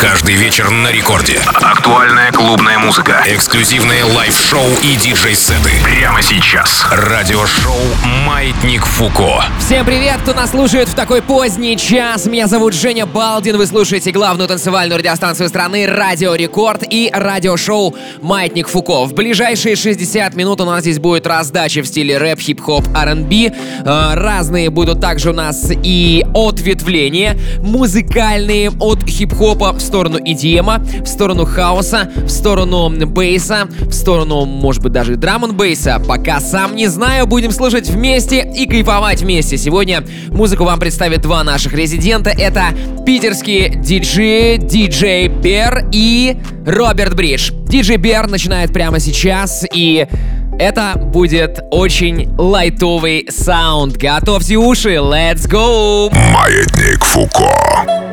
Каждый 0.00 0.36
вечер 0.36 0.70
на 0.70 0.92
рекорде. 0.92 1.40
Актуальная 1.60 2.30
клубная 2.30 2.78
музыка. 2.78 3.20
Эксклюзивные 3.26 4.04
лайв-шоу 4.04 4.64
и 4.84 4.94
диджей-сеты. 4.94 5.70
Прямо 5.82 6.22
сейчас. 6.22 6.86
Радиошоу 6.92 7.74
«Маятник 8.24 8.86
Фуко». 8.86 9.42
Всем 9.58 9.84
привет, 9.84 10.20
кто 10.22 10.34
нас 10.34 10.50
слушает 10.50 10.88
в 10.88 10.94
такой 10.94 11.20
поздний 11.20 11.76
час. 11.76 12.26
Меня 12.26 12.46
зовут 12.46 12.74
Женя 12.74 13.06
Балдин. 13.06 13.56
Вы 13.56 13.66
слушаете 13.66 14.12
главную 14.12 14.46
танцевальную 14.46 14.98
радиостанцию 14.98 15.48
страны 15.48 15.84
«Радио 15.88 16.36
Рекорд» 16.36 16.84
и 16.88 17.10
радиошоу 17.12 17.96
«Маятник 18.22 18.68
Фуко». 18.68 19.04
В 19.04 19.14
ближайшие 19.14 19.74
60 19.74 20.36
минут 20.36 20.60
у 20.60 20.64
нас 20.64 20.82
здесь 20.82 21.00
будет 21.00 21.26
раздача 21.26 21.82
в 21.82 21.86
стиле 21.86 22.18
рэп, 22.18 22.38
хип-хоп, 22.38 22.86
R&B. 22.94 23.52
Э, 23.84 24.14
разные 24.14 24.70
будут 24.70 25.00
также 25.00 25.30
у 25.30 25.34
нас 25.34 25.72
и 25.82 26.24
ответвления 26.34 27.36
музыкальные 27.62 28.70
от 28.78 29.02
хип-хопа 29.04 29.72
в 29.72 29.87
сторону 29.88 30.18
EDM, 30.18 31.02
в 31.02 31.06
сторону 31.06 31.44
хаоса, 31.44 32.10
в 32.14 32.28
сторону 32.28 32.88
бейса, 33.06 33.68
в 33.80 33.92
сторону, 33.92 34.44
может 34.44 34.82
быть, 34.82 34.92
даже 34.92 35.16
драм 35.16 35.44
н 35.44 35.56
бейса. 35.56 36.00
Пока 36.06 36.40
сам 36.40 36.76
не 36.76 36.86
знаю, 36.86 37.26
будем 37.26 37.50
слушать 37.50 37.88
вместе 37.88 38.46
и 38.56 38.66
кайфовать 38.66 39.22
вместе. 39.22 39.56
Сегодня 39.56 40.04
музыку 40.28 40.64
вам 40.64 40.78
представят 40.78 41.22
два 41.22 41.42
наших 41.42 41.72
резидента. 41.72 42.30
Это 42.30 42.66
питерские 43.04 43.70
диджеи, 43.70 44.58
диджей 44.58 45.28
Бер 45.28 45.88
и 45.90 46.36
Роберт 46.66 47.14
Бридж. 47.14 47.50
Диджей 47.68 47.96
Бер 47.96 48.28
начинает 48.28 48.72
прямо 48.72 49.00
сейчас 49.00 49.64
и 49.72 50.06
это 50.58 50.94
будет 50.96 51.60
очень 51.70 52.34
лайтовый 52.36 53.28
саунд. 53.30 53.96
Готовьте 53.96 54.56
уши, 54.56 54.96
let's 54.96 55.48
go! 55.48 56.12
Маятник 56.32 57.04
Фуко. 57.04 58.07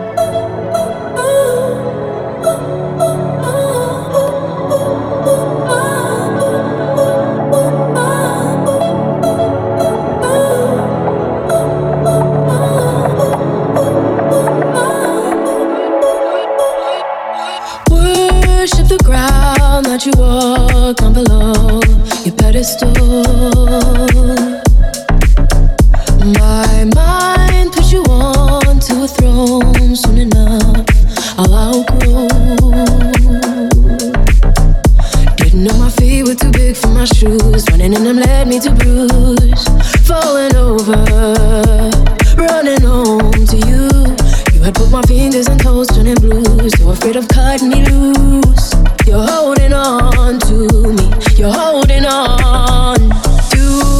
On. 52.05 53.09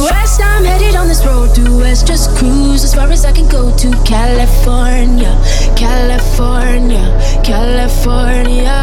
West, 0.06 0.40
I'm 0.42 0.64
headed 0.64 0.94
on 0.94 1.08
this 1.08 1.24
road. 1.24 1.54
Due 1.54 1.78
west, 1.78 2.06
just 2.06 2.30
cruise 2.36 2.84
as 2.84 2.94
far 2.94 3.10
as 3.10 3.24
I 3.24 3.32
can 3.32 3.48
go 3.48 3.76
to 3.76 3.90
California, 4.04 5.32
California, 5.76 7.04
California. 7.44 8.76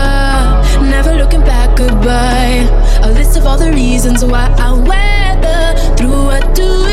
Never 0.81 1.13
looking 1.13 1.41
back, 1.41 1.77
goodbye. 1.77 2.67
A 3.03 3.11
list 3.11 3.37
of 3.37 3.45
all 3.45 3.57
the 3.57 3.71
reasons 3.71 4.23
why 4.25 4.53
I 4.57 4.73
weather 4.73 5.95
through. 5.95 6.29
I 6.29 6.39
do 6.53 6.92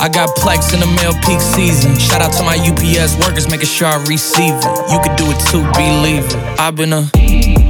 Uh. 0.00 0.04
I 0.04 0.08
got 0.08 0.28
plex 0.36 0.74
in 0.74 0.80
the 0.80 0.86
mail 0.86 1.12
peak 1.24 1.40
season. 1.40 1.98
Shout 1.98 2.20
out 2.20 2.32
to 2.32 2.42
my 2.42 2.56
UPS 2.56 3.16
workers, 3.24 3.48
making 3.48 3.66
sure 3.66 3.88
I 3.88 3.96
receive 4.04 4.54
it. 4.54 4.64
You 4.90 4.98
could 5.02 5.16
do 5.16 5.24
it 5.28 5.40
too, 5.50 5.62
believe 5.72 6.24
it. 6.24 6.36
I've 6.58 6.76
been 6.76 6.92
a 6.92 7.06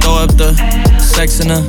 throw 0.01 0.15
up 0.15 0.35
the 0.35 0.53
sex 0.99 1.39
in 1.39 1.51
a 1.51 1.65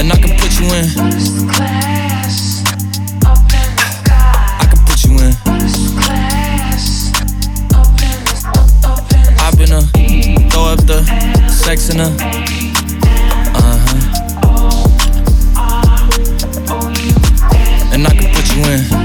and 0.00 0.10
I 0.12 0.16
can 0.16 0.36
put 0.38 0.58
you 0.58 0.66
in. 0.74 0.86
I 4.58 4.66
can 4.70 4.80
put 4.86 5.04
you 5.04 5.12
in. 5.18 5.32
I've 9.38 9.56
been 9.58 9.72
a 9.72 9.82
throw 10.50 10.64
up 10.72 10.80
the 10.86 11.04
sex 11.48 11.90
in 11.90 12.00
a. 12.00 12.59
I 18.62 18.99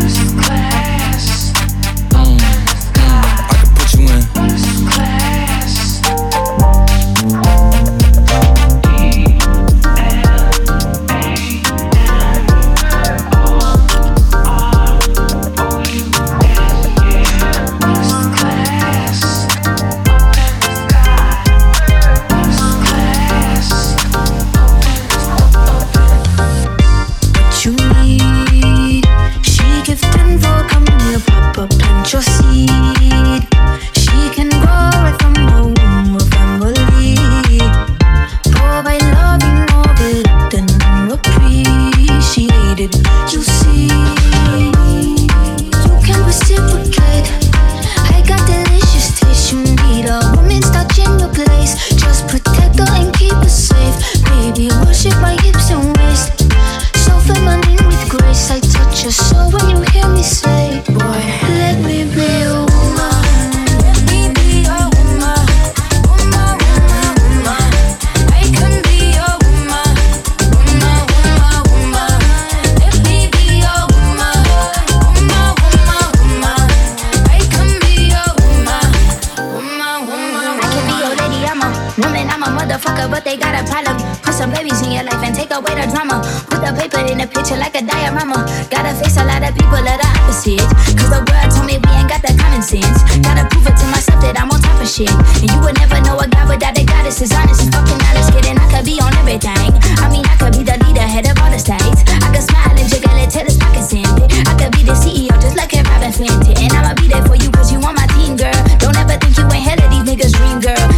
away 85.55 85.75
the 85.79 85.87
drama. 85.87 86.19
Put 86.51 86.59
the 86.59 86.71
paper 86.75 86.99
in 87.07 87.23
the 87.23 87.27
picture 87.27 87.55
like 87.55 87.75
a 87.79 87.83
diorama. 87.83 88.43
Gotta 88.67 88.91
face 88.99 89.15
a 89.15 89.23
lot 89.23 89.39
of 89.39 89.55
people 89.55 89.79
at 89.79 89.97
the 90.03 90.09
opposite. 90.19 90.67
Cause 90.99 91.11
the 91.11 91.23
world 91.23 91.49
told 91.55 91.67
me 91.67 91.79
we 91.79 91.91
ain't 91.95 92.11
got 92.11 92.19
that 92.27 92.35
common 92.35 92.59
sense. 92.59 92.99
Gotta 93.23 93.47
prove 93.47 93.63
it 93.63 93.75
to 93.79 93.85
myself 93.87 94.19
that 94.19 94.35
I'm 94.35 94.51
on 94.51 94.59
top 94.59 94.75
of 94.83 94.89
shit. 94.89 95.11
And 95.39 95.47
you 95.47 95.59
would 95.63 95.79
never 95.79 95.97
know 96.03 96.19
a 96.19 96.27
guy 96.27 96.43
without 96.43 96.75
a 96.75 96.83
goddess 96.83 97.23
is 97.23 97.31
honest. 97.31 97.71
Fucking 97.71 98.01
honest, 98.11 98.35
kidding. 98.35 98.59
I 98.59 98.67
could 98.67 98.83
be 98.83 98.99
on 98.99 99.15
everything. 99.15 99.71
I 100.03 100.11
mean, 100.11 100.27
I 100.27 100.35
could 100.35 100.59
be 100.59 100.63
the 100.67 100.75
leader, 100.83 101.07
head 101.07 101.25
of 101.31 101.39
all 101.39 101.51
the 101.51 101.59
states. 101.59 102.03
I 102.11 102.27
could 102.35 102.43
smile 102.43 102.75
and 102.75 102.87
jiggle 102.91 103.15
it 103.15 103.31
till 103.31 103.47
it's 103.47 103.55
pockets 103.55 103.95
it. 103.95 104.03
I 104.43 104.53
could 104.59 104.75
be 104.75 104.83
the 104.83 104.95
CEO 104.97 105.31
just 105.39 105.55
like 105.55 105.71
Robyn 105.71 106.11
Fenty. 106.11 106.51
And 106.59 106.75
I'ma 106.75 106.99
be 106.99 107.07
there 107.07 107.23
for 107.23 107.39
you 107.39 107.47
cause 107.55 107.71
you 107.71 107.79
on 107.79 107.95
my 107.95 108.07
team, 108.19 108.35
girl. 108.35 108.55
Don't 108.83 108.97
ever 108.99 109.15
think 109.15 109.39
you 109.39 109.47
ain't 109.47 109.63
hell 109.63 109.79
of 109.79 109.87
these 109.87 110.03
niggas' 110.03 110.35
dream, 110.35 110.59
girl. 110.59 110.94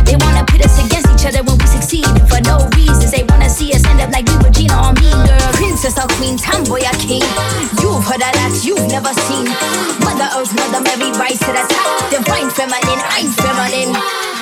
stand 3.98 4.02
up 4.02 4.14
like 4.14 4.26
diva, 4.26 4.44
were 4.44 4.54
Gina 4.54 4.78
or 4.78 4.94
mean 5.02 5.18
Girl, 5.26 5.52
princess 5.58 5.98
or 5.98 6.08
queen, 6.18 6.38
tomboy 6.38 6.82
or 6.86 6.98
king. 7.02 7.26
You've 7.82 8.06
heard 8.06 8.22
a 8.22 8.30
lot 8.38 8.54
you've 8.64 8.88
never 8.90 9.14
seen. 9.26 9.50
Mother 10.06 10.30
Earth, 10.38 10.54
Mother 10.54 10.82
Mary, 10.82 11.10
rise 11.18 11.40
to 11.40 11.52
the 11.52 11.66
top. 11.66 12.10
Divine 12.12 12.50
feminine, 12.50 13.02
I'm 13.10 13.30
feminine. 13.34 14.37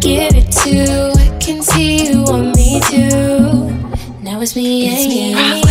Give 0.00 0.34
it 0.34 0.50
to. 0.64 1.12
I 1.18 1.38
can 1.38 1.62
see 1.62 2.08
you 2.10 2.22
want 2.22 2.56
me 2.56 2.80
to. 2.90 3.70
Now 4.22 4.40
it's 4.40 4.56
me 4.56 4.88
and 4.88 5.12
you. 5.60 5.65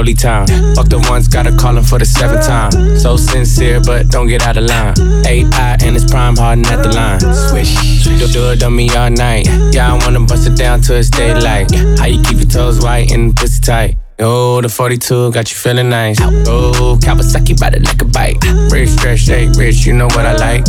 Rolly 0.00 0.14
time. 0.14 0.46
Fuck 0.74 0.88
the 0.88 0.98
ones, 1.10 1.28
gotta 1.28 1.54
call 1.54 1.76
him 1.76 1.84
for 1.84 1.98
the 1.98 2.06
seventh 2.06 2.46
time. 2.46 2.72
So 2.96 3.16
sincere, 3.16 3.80
but 3.80 4.08
don't 4.08 4.28
get 4.28 4.42
out 4.42 4.56
of 4.56 4.64
line. 4.64 4.94
AI 5.26 5.76
and 5.84 5.94
it's 5.94 6.10
prime 6.10 6.36
harden 6.36 6.64
at 6.66 6.82
the 6.82 6.88
line. 6.88 7.20
Swish, 7.20 8.04
do, 8.04 8.26
do 8.28 8.50
it 8.52 8.62
on 8.62 8.74
me 8.74 8.88
all 8.96 9.10
night. 9.10 9.46
Yeah, 9.72 9.92
I 9.92 9.98
wanna 10.02 10.20
bust 10.20 10.46
it 10.46 10.56
down 10.56 10.80
till 10.80 10.96
it's 10.96 11.10
daylight. 11.10 11.70
How 11.98 12.06
you 12.06 12.22
keep 12.22 12.38
your 12.38 12.48
toes 12.48 12.80
white 12.80 13.12
and 13.12 13.36
pussy 13.36 13.60
tight? 13.60 13.96
Oh, 14.18 14.60
the 14.62 14.68
42 14.68 15.32
got 15.32 15.50
you 15.50 15.56
feeling 15.56 15.90
nice. 15.90 16.18
Oh, 16.20 16.98
Kawasaki 17.02 17.58
by 17.60 17.70
the 17.70 17.80
like 17.80 18.00
a 18.00 18.06
bite. 18.06 18.38
Rich, 18.72 18.90
stretch, 18.90 19.20
shake, 19.20 19.50
rich, 19.56 19.84
you 19.86 19.92
know 19.92 20.06
what 20.06 20.24
I 20.24 20.34
like. 20.36 20.64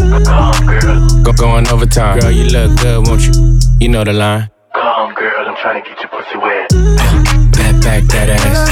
Go 1.24 1.32
going 1.32 1.68
overtime. 1.70 2.20
Girl, 2.20 2.32
you 2.32 2.46
look 2.46 2.78
good, 2.82 3.08
won't 3.08 3.22
you? 3.22 3.60
You 3.80 3.90
know 3.90 4.04
the 4.04 4.14
line. 4.14 4.50
come, 4.74 5.14
girl, 5.14 5.48
I'm 5.48 5.56
trying 5.56 5.82
to 5.82 5.90
get 5.90 6.00
your 6.02 6.10
pussy 6.10 6.38
wet. 6.38 7.41
Back, 7.92 8.04
that 8.04 8.30
ass. 8.30 8.70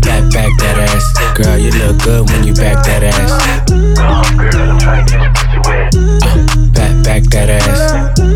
Back, 0.00 0.32
back 0.32 0.52
that 0.56 0.78
ass. 0.88 1.36
Girl, 1.36 1.58
you 1.58 1.70
look 1.72 2.02
good 2.02 2.30
when 2.30 2.44
you 2.46 2.54
back 2.54 2.82
that 2.86 3.02
ass. 3.04 3.68
Come, 3.98 4.38
girl, 4.38 4.70
I'm 4.70 4.78
trying 4.78 5.04
to 5.04 5.12
get 5.12 5.20
your 5.20 5.32
pussy 5.34 5.58
wet. 5.68 5.94
Uh, 6.24 6.72
back, 6.72 7.04
back 7.04 7.22
that 7.24 7.50
ass. 7.50 8.35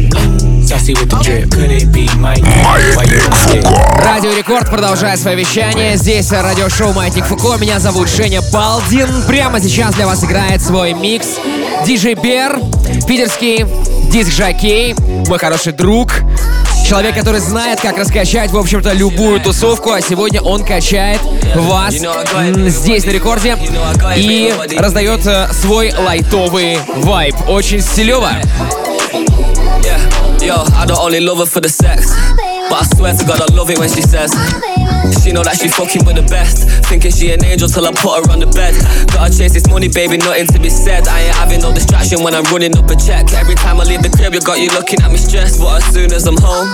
saucy 0.71 0.93
with 0.93 1.09
the 1.09 1.17
drip. 1.17 1.51
Could 1.51 1.71
it 1.71 1.91
be 1.91 2.07
Mike? 2.17 2.41
My 2.95 3.05
dick? 3.05 3.63
Радио 4.03 4.31
Рекорд 4.33 4.69
продолжает 4.69 5.19
свое 5.19 5.35
вещание. 5.35 5.97
Здесь 5.97 6.31
радиошоу 6.31 6.93
Маятник 6.93 7.25
Фуко. 7.25 7.57
Меня 7.57 7.79
зовут 7.79 8.09
Женя 8.09 8.41
Балдин. 8.53 9.07
Прямо 9.27 9.59
сейчас 9.59 9.95
для 9.95 10.07
вас 10.07 10.23
играет 10.23 10.61
свой 10.61 10.93
микс 10.93 11.27
Диджей 11.85 12.13
Бер, 12.13 12.59
питерский 13.05 13.65
диск-жокей, 14.11 14.95
мой 15.27 15.39
хороший 15.39 15.73
друг. 15.73 16.13
Человек, 16.87 17.15
который 17.15 17.41
знает, 17.41 17.79
как 17.81 17.97
раскачать, 17.97 18.51
в 18.51 18.57
общем-то, 18.57 18.93
любую 18.93 19.39
тусовку, 19.41 19.91
а 19.91 20.01
сегодня 20.01 20.41
он 20.41 20.63
качает 20.65 21.21
вас 21.55 21.93
здесь 21.93 23.05
на 23.05 23.11
рекорде 23.11 23.57
и 24.15 24.53
раздает 24.77 25.25
э, 25.25 25.47
свой 25.53 25.93
лайтовый 25.93 26.79
вайб. 26.97 27.35
Очень 27.47 27.81
стилево. 27.81 28.31
Yo, 30.41 30.57
I 30.73 30.85
don't 30.85 30.97
only 30.97 31.19
love 31.19 31.37
her 31.37 31.45
for 31.45 31.61
the 31.61 31.69
sex. 31.69 32.09
But 32.69 32.81
I 32.81 32.85
swear 32.97 33.13
to 33.13 33.25
God, 33.25 33.41
I 33.41 33.47
love 33.53 33.69
it 33.69 33.77
when 33.77 33.89
she 33.89 34.01
says. 34.01 34.33
She 35.21 35.31
know 35.31 35.43
that 35.45 35.61
she 35.61 35.69
fucking 35.69 36.01
with 36.01 36.17
the 36.17 36.25
best. 36.25 36.65
Thinking 36.89 37.11
she 37.11 37.29
an 37.29 37.45
angel 37.45 37.69
till 37.69 37.85
I 37.85 37.93
put 37.93 38.17
her 38.17 38.25
on 38.33 38.41
the 38.41 38.49
bed. 38.49 38.73
Gotta 39.13 39.29
chase 39.29 39.53
this 39.53 39.67
money, 39.69 39.87
baby, 39.87 40.17
nothing 40.17 40.47
to 40.49 40.59
be 40.59 40.69
said. 40.69 41.07
I 41.07 41.29
ain't 41.29 41.35
having 41.35 41.61
no 41.61 41.69
distraction 41.73 42.23
when 42.25 42.33
I'm 42.33 42.45
running 42.49 42.73
up 42.73 42.89
a 42.89 42.95
check. 42.97 43.29
Every 43.37 43.53
time 43.53 43.77
I 43.79 43.85
leave 43.85 44.01
the 44.01 44.09
crib, 44.09 44.33
you 44.33 44.41
got 44.41 44.57
you 44.57 44.73
looking 44.73 44.97
at 45.05 45.11
me 45.13 45.17
stressed. 45.21 45.61
But 45.61 45.83
as 45.83 45.93
soon 45.93 46.09
as 46.11 46.25
I'm 46.25 46.37
home, 46.41 46.73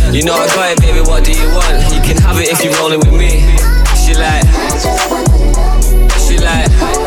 you 0.13 0.23
know 0.23 0.33
I 0.33 0.47
got 0.47 0.71
it, 0.71 0.81
baby. 0.81 0.99
What 1.01 1.23
do 1.23 1.31
you 1.31 1.47
want? 1.55 1.93
You 1.93 2.01
can 2.01 2.17
have 2.21 2.37
it 2.37 2.51
if 2.51 2.63
you're 2.63 2.75
rolling 2.79 2.99
with 2.99 3.13
me. 3.13 3.47
She 3.95 4.13
like, 4.13 4.43
she 6.19 6.37
like, 6.37 7.00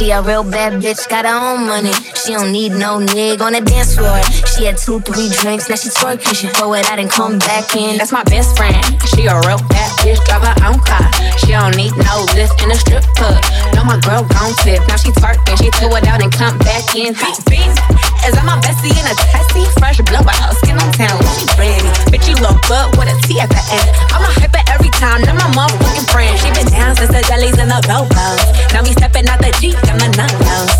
She 0.00 0.08
a 0.16 0.24
real 0.24 0.40
bad 0.40 0.80
bitch, 0.80 1.04
got 1.12 1.28
her 1.28 1.36
own 1.36 1.68
money. 1.68 1.92
She 2.16 2.32
don't 2.32 2.56
need 2.56 2.72
no 2.72 2.96
nigga 3.04 3.44
on 3.44 3.52
the 3.52 3.60
dance 3.60 4.00
floor. 4.00 4.16
She 4.48 4.64
had 4.64 4.80
two, 4.80 4.96
three 5.04 5.28
drinks, 5.28 5.68
now 5.68 5.76
she 5.76 5.92
twerking. 5.92 6.32
She 6.32 6.48
throw 6.56 6.72
it 6.72 6.88
out 6.88 6.96
and 6.96 7.12
come 7.12 7.36
back 7.36 7.76
in. 7.76 8.00
That's 8.00 8.08
my 8.08 8.24
best 8.24 8.56
friend. 8.56 8.80
She 9.12 9.28
a 9.28 9.36
real 9.44 9.60
bad 9.68 9.92
bitch, 10.00 10.16
drive 10.24 10.40
her 10.40 10.56
own 10.64 10.80
car. 10.88 11.04
She 11.44 11.52
don't 11.52 11.76
need 11.76 11.92
no 12.00 12.24
lift 12.32 12.56
in 12.64 12.72
a 12.72 12.80
strip 12.80 13.04
club. 13.12 13.44
No, 13.76 13.84
my 13.84 14.00
girl 14.00 14.24
gon' 14.24 14.56
tip. 14.64 14.80
Now 14.88 14.96
she 14.96 15.12
twerking, 15.20 15.60
she 15.60 15.68
throw 15.76 15.92
it 15.92 16.08
out 16.08 16.24
and 16.24 16.32
come 16.32 16.56
back 16.64 16.96
in. 16.96 17.12
Beat, 17.12 17.36
beat. 17.52 17.76
Is 18.24 18.32
that 18.32 18.48
my 18.48 18.56
bestie 18.64 18.96
in 18.96 19.04
a 19.04 19.12
testy? 19.28 19.68
Fresh 19.76 20.00
blowout, 20.08 20.56
skin 20.64 20.80
on 20.80 20.88
town, 20.96 21.20
she 21.36 21.44
ready. 21.60 21.84
Bitch, 22.08 22.24
you 22.24 22.40
look 22.40 22.56
good 22.64 22.88
with 22.96 23.12
a 23.12 23.16
T 23.28 23.36
at 23.36 23.52
the 23.52 23.60
end. 23.68 23.88
I'm 24.16 24.24
a 24.24 24.32
hyper 24.32 24.64
every 24.80 24.90
time. 24.96 25.20
Now 25.28 25.36
my 25.36 25.48
motherfucking 25.52 25.84
fucking 25.84 26.08
friend. 26.08 26.32
She 26.40 26.48
been 26.56 26.72
down 26.72 26.96
since 26.96 27.12
the 27.12 27.20
jellies 27.28 27.58
and 27.60 27.68
the 27.68 27.80
bobos. 27.84 28.40
Now 28.72 28.80
we 28.82 28.92
stepping 28.96 29.28
out 29.28 29.40
the 29.40 29.52
Jeep, 29.60 29.76
I'm 29.92 30.00
the 30.00 30.08
nullos. 30.16 30.72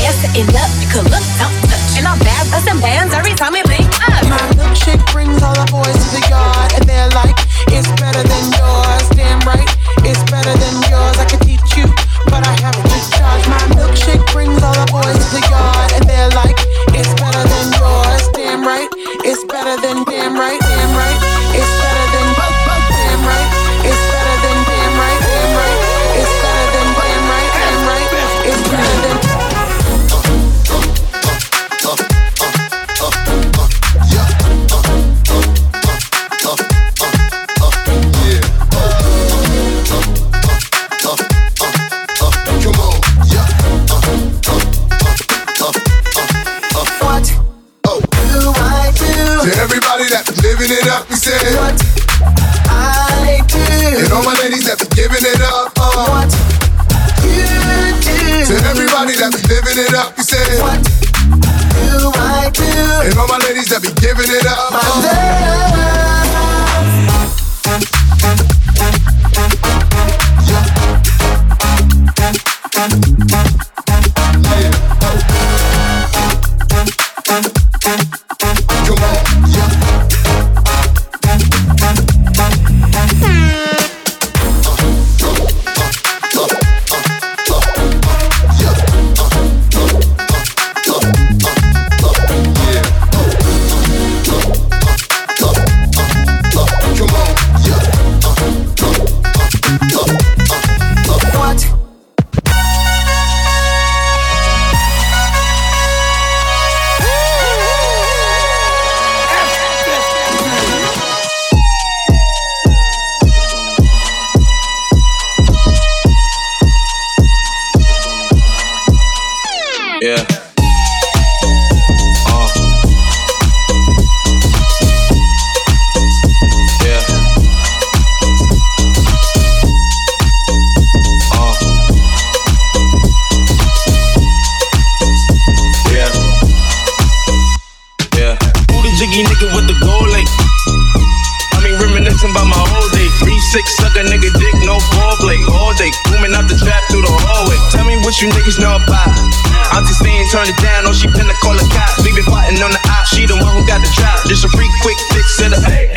Ass 0.00 0.16
sitting 0.24 0.48
up, 0.56 0.70
you 0.80 0.88
could 0.88 1.04
look, 1.12 1.24
don't 1.36 1.52
touch. 1.68 2.00
And 2.00 2.08
I'm 2.08 2.18
bad, 2.24 2.48
busting 2.48 2.80
bands 2.80 3.12
every 3.12 3.36
time 3.36 3.52
we 3.52 3.62
link 3.68 3.92
up. 4.00 4.24
Uh. 4.24 4.32
My 4.32 4.44
milkshake 4.56 5.04
brings 5.12 5.42
all 5.44 5.52
the 5.52 5.68
boys 5.68 5.92
to 5.92 6.08
the 6.16 6.24
yard, 6.32 6.72
and 6.80 6.84
they're 6.88 7.12
like, 7.12 7.36
it's 7.68 7.88
better 8.00 8.24
than 8.24 8.44
yours. 8.56 9.04
Damn 9.12 9.40
right, 9.44 9.68
it's 10.08 10.24
better 10.32 10.54
than 10.56 10.74
yours. 10.88 11.16
I 11.20 11.26
could 11.28 11.44
teach 11.44 11.76
you, 11.76 11.86
but 12.32 12.40
I 12.48 12.54
have 12.64 12.76
to 12.80 12.98
charge. 13.12 13.44
My 13.44 13.64
milkshake 13.76 14.24
brings 14.32 14.56
all 14.64 14.74
the 14.74 14.88
boys 14.88 15.16
to 15.20 15.28
the 15.36 15.44
yard, 15.52 15.90
and 16.00 16.04
they're 16.08 16.32
like, 16.32 16.56
it's 16.96 17.12
better 17.20 17.44
than 17.44 17.66
yours. 17.76 18.24
Damn 18.32 18.64
right, 18.64 18.88
it's 19.28 19.44
better 19.44 19.76
than 19.84 20.04
damn 20.08 20.34
right. 20.34 20.73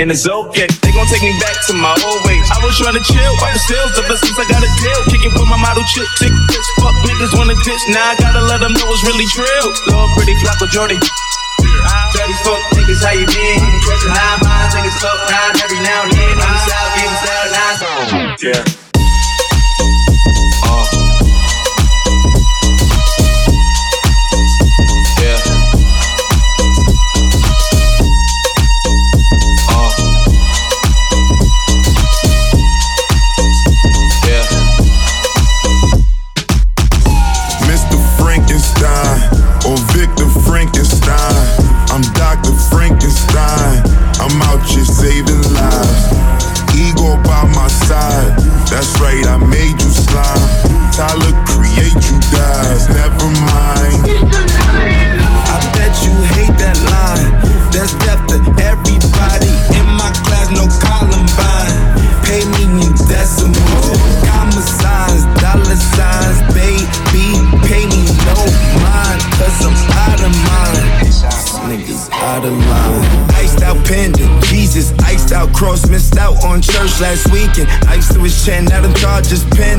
And 0.08 0.15
it's 0.15 0.24
okay. 0.24 0.72
They 0.88 0.96
gon' 0.96 1.04
take 1.12 1.20
me 1.20 1.36
back 1.36 1.60
to 1.67 1.76
my 1.76 1.91
old 1.91 2.24
ways. 2.24 2.48
I 2.48 2.63
was 2.63 2.80
trying 2.80 2.96
to 2.96 3.04
chill, 3.04 3.34
wipe 3.43 3.52
the 3.52 3.60
sales 3.60 3.91
ever 4.00 4.15
since 4.15 4.39
I 4.39 4.48
got 4.48 4.63
a 4.63 4.72
deal. 4.80 5.04
Kicking 5.12 5.36
with 5.36 5.52
my 5.52 5.60
model 5.60 5.84
chick, 5.84 6.08
tick, 6.15 6.32
bitch, 6.48 6.67
fuck 6.80 6.96
niggas 7.04 7.36
wanna 7.36 7.60
ditch. 7.67 7.84
Now 7.91 8.08
I 8.08 8.15
gotta 8.15 8.39
let 8.48 8.63
them 8.63 8.72
know 8.72 8.88
it's 8.88 9.04
really 9.04 9.28
true. 9.36 9.67
Lord, 9.91 10.08
pretty 10.15 10.32
Flacko 10.39 10.72
Jordy. 10.72 10.96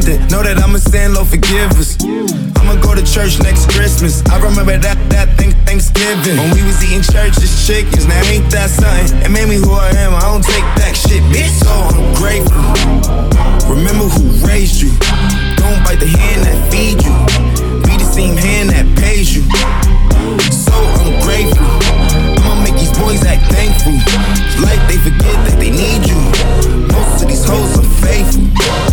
Charges. 0.09 0.33
Know 0.33 0.42
that 0.42 0.59
I'ma 0.59 0.79
sin, 0.79 1.14
Lord 1.14 1.29
forgive 1.29 1.73
us. 1.77 1.97
I'ma 2.59 2.81
go 2.81 2.94
to 2.94 3.05
church 3.05 3.40
next 3.42 3.71
Christmas. 3.71 4.25
I 4.29 4.38
remember 4.40 4.77
that 4.79 4.97
that 5.11 5.37
thing 5.37 5.53
Thanksgiving 5.66 6.37
when 6.37 6.51
we 6.55 6.62
was 6.64 6.83
eating 6.85 7.03
church's 7.03 7.66
chickens. 7.66 8.07
Now 8.07 8.21
ain't 8.29 8.49
that 8.51 8.71
something? 8.71 9.21
It 9.23 9.31
made 9.31 9.49
me 9.49 9.57
who 9.57 9.73
I 9.73 9.90
am. 10.01 10.14
I 10.14 10.25
don't 10.33 10.44
take 10.44 10.64
back 10.77 10.94
shit, 10.94 11.23
bitch. 11.33 11.53
So 11.61 11.71
I'm 11.71 12.14
grateful. 12.16 12.64
Remember 13.68 14.09
who 14.09 14.25
raised 14.47 14.81
you. 14.81 14.92
Don't 15.61 15.81
bite 15.85 16.01
the 16.01 16.09
hand 16.09 16.44
that 16.47 16.59
feed 16.73 17.05
you. 17.05 17.14
Be 17.85 17.92
the 17.97 18.09
same 18.09 18.37
hand 18.37 18.71
that 18.71 18.87
pays 18.97 19.35
you. 19.35 19.44
So 20.53 20.73
I'm 20.73 21.21
grateful. 21.25 21.68
I'ma 22.44 22.64
make 22.64 22.77
these 22.81 22.94
boys 22.97 23.25
act 23.25 23.44
thankful. 23.53 23.97
Like 24.64 24.81
they 24.88 24.99
forget 24.99 25.37
that 25.47 25.57
they 25.61 25.71
need 25.71 26.09
you. 26.09 26.18
Most 26.92 27.23
of 27.23 27.29
these 27.29 27.44
hoes 27.44 27.79
are 27.79 27.90
faithful. 28.01 28.88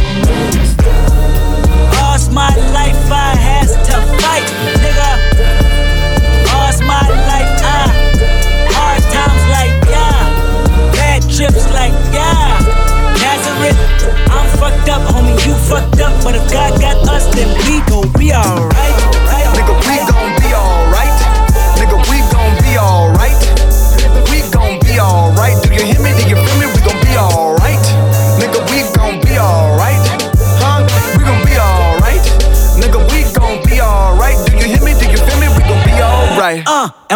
But 16.35 16.45
if 16.45 16.51
God 16.51 16.81
got 16.81 17.07
us, 17.09 17.33
then 17.35 17.47
we 17.65 17.79
gon' 17.89 18.11
be 18.13 18.33
alright. 18.33 18.64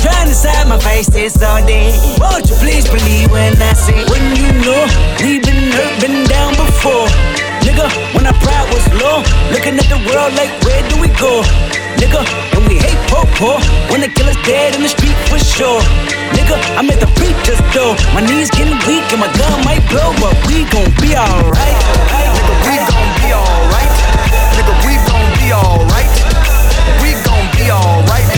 Trying 0.00 0.28
to 0.28 0.34
side 0.34 0.68
my 0.68 0.78
face 0.78 1.06
this 1.06 1.42
all 1.42 1.60
day. 1.66 1.92
Won't 2.18 2.48
you 2.48 2.56
please 2.56 2.88
believe 2.88 3.30
when 3.30 3.52
I 3.60 3.72
say, 3.74 4.04
when 4.08 4.24
you 4.36 4.48
know 4.64 4.80
we've 5.20 5.42
been 5.42 5.72
hurt, 5.74 5.94
been 6.00 6.24
down 6.26 6.54
before. 6.56 7.06
Nigga, 7.66 7.86
when 8.14 8.26
our 8.26 8.36
pride 8.42 8.68
was 8.72 8.86
low, 8.98 9.22
looking 9.52 9.78
at 9.78 9.86
the 9.86 10.00
world 10.08 10.34
like, 10.34 10.50
where 10.64 10.82
do 10.88 10.98
we 10.98 11.08
go? 11.20 11.42
Nigga, 12.02 12.26
when 12.56 12.66
we 12.66 12.82
hate 12.82 12.98
poor 13.06 13.22
poor, 13.38 13.58
when 13.90 14.00
the 14.00 14.08
killer's 14.08 14.38
dead 14.42 14.74
in 14.74 14.82
the 14.82 14.88
street 14.88 15.14
for 15.30 15.38
sure. 15.38 15.80
Nigga, 16.34 16.58
I'm 16.74 16.90
at 16.90 16.98
the 16.98 17.10
preacher's 17.14 17.60
door. 17.70 17.94
My 18.16 18.24
knees 18.26 18.50
getting 18.50 18.74
weak 18.90 19.06
and 19.14 19.20
my 19.20 19.30
gun 19.38 19.62
might 19.62 19.84
blow, 19.86 20.10
but 20.18 20.34
we 20.50 20.66
gon' 20.74 20.90
be 20.98 21.14
alright. 21.14 21.78
Nigga, 22.10 22.54
we 22.66 22.74
gon' 22.90 23.10
be 23.22 23.28
alright. 23.30 23.92
Nigga, 24.56 24.74
we 24.82 24.92
gon' 25.06 25.28
be 25.38 25.46
alright. 25.54 26.10
We 26.98 27.14
gon' 27.22 27.46
be 27.54 27.70
alright. 27.70 28.31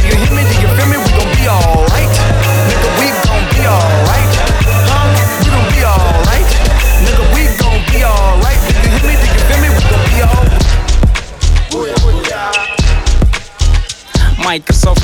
Microsoft. 14.55 15.03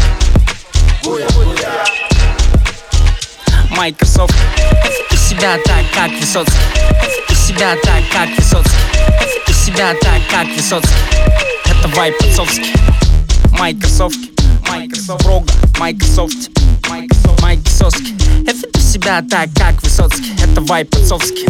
Microsoft. 3.70 4.34
У 5.10 5.16
себя 5.16 5.58
так, 5.64 5.84
как 5.92 6.12
Высоцкий. 6.20 6.54
У 7.28 7.34
себя 7.34 7.74
так, 7.82 8.04
как 8.12 8.28
Высоцкий. 8.38 8.78
У 9.48 9.52
себя 9.52 9.92
так, 10.00 10.20
как 10.30 10.46
Высоцкий. 10.56 10.94
Это 11.64 11.88
вайп 11.96 12.14
отцовский. 12.20 12.72
Microsoft. 13.58 14.18
Microsoft. 14.68 15.26
Рога. 15.26 15.52
Microsoft. 15.80 16.50
Microsoft. 16.88 17.42
Microsoft. 17.42 18.02
Я 18.46 18.52
веду 18.52 18.80
себя 18.80 19.20
так, 19.28 19.48
как 19.56 19.82
Высоцкий. 19.82 20.32
Это 20.40 20.60
вайп 20.60 20.94
отцовский. 20.94 21.48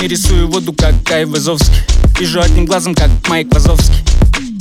Не 0.00 0.06
рисую 0.06 0.46
воду, 0.46 0.72
как 0.72 1.02
Гай 1.02 1.24
Вазовский. 1.24 1.82
Вижу 2.20 2.40
одним 2.40 2.64
глазом, 2.64 2.94
как 2.94 3.10
Майк 3.26 3.52
Вазовский. 3.52 4.04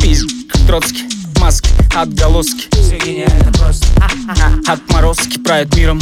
Пизд, 0.01 0.27
как 0.51 0.65
Троцкий. 0.65 1.16
Маски, 1.47 1.69
отголоски. 1.95 2.67
Все 2.73 2.97
гениально 2.97 3.53
просто 3.53 3.87
Отморозки 4.67 5.39
правят 5.39 5.73
миром. 5.77 5.97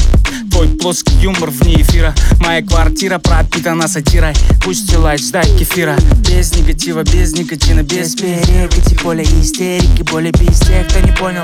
Твой 0.49 0.67
плоский 0.69 1.13
юмор 1.21 1.51
вне 1.51 1.83
эфира. 1.83 2.15
Моя 2.39 2.63
квартира 2.63 3.19
пропитана 3.19 3.87
сатирой. 3.87 4.33
Пусть 4.63 4.91
лайк, 4.97 5.19
ждать 5.19 5.55
кефира. 5.55 5.97
Без 6.27 6.55
негатива, 6.55 7.03
без 7.03 7.33
никотина, 7.33 7.83
без 7.83 8.15
перекати. 8.15 8.97
Более 9.03 9.25
истерики, 9.39 10.01
более 10.01 10.31
без 10.31 10.59
тех, 10.61 10.87
кто 10.87 10.99
не 11.01 11.11
понял. 11.11 11.43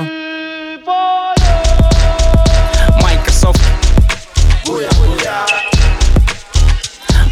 Microsoft 3.00 3.62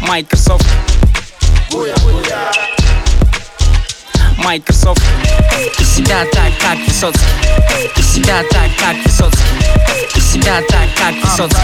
Microsoft. 0.07 0.65
Microsoft 1.67 2.80
И 5.78 5.84
себя 5.84 6.24
так, 6.32 6.52
как 6.60 6.78
Высоцкий 6.86 7.26
И 7.96 8.02
себя 8.02 8.42
так, 8.50 8.70
как 8.78 8.96
Высоцкий 9.04 9.44
И 10.14 10.20
себя 10.20 10.62
так, 10.68 10.88
как 10.96 11.14
Высоцкий 11.22 11.60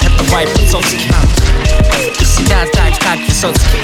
Это 0.00 0.24
вайп 0.30 0.48
Высоцкий 0.58 1.10
И 2.18 2.24
себя 2.24 2.64
так, 2.72 2.98
как 3.00 3.18
Высоцкий 3.28 3.78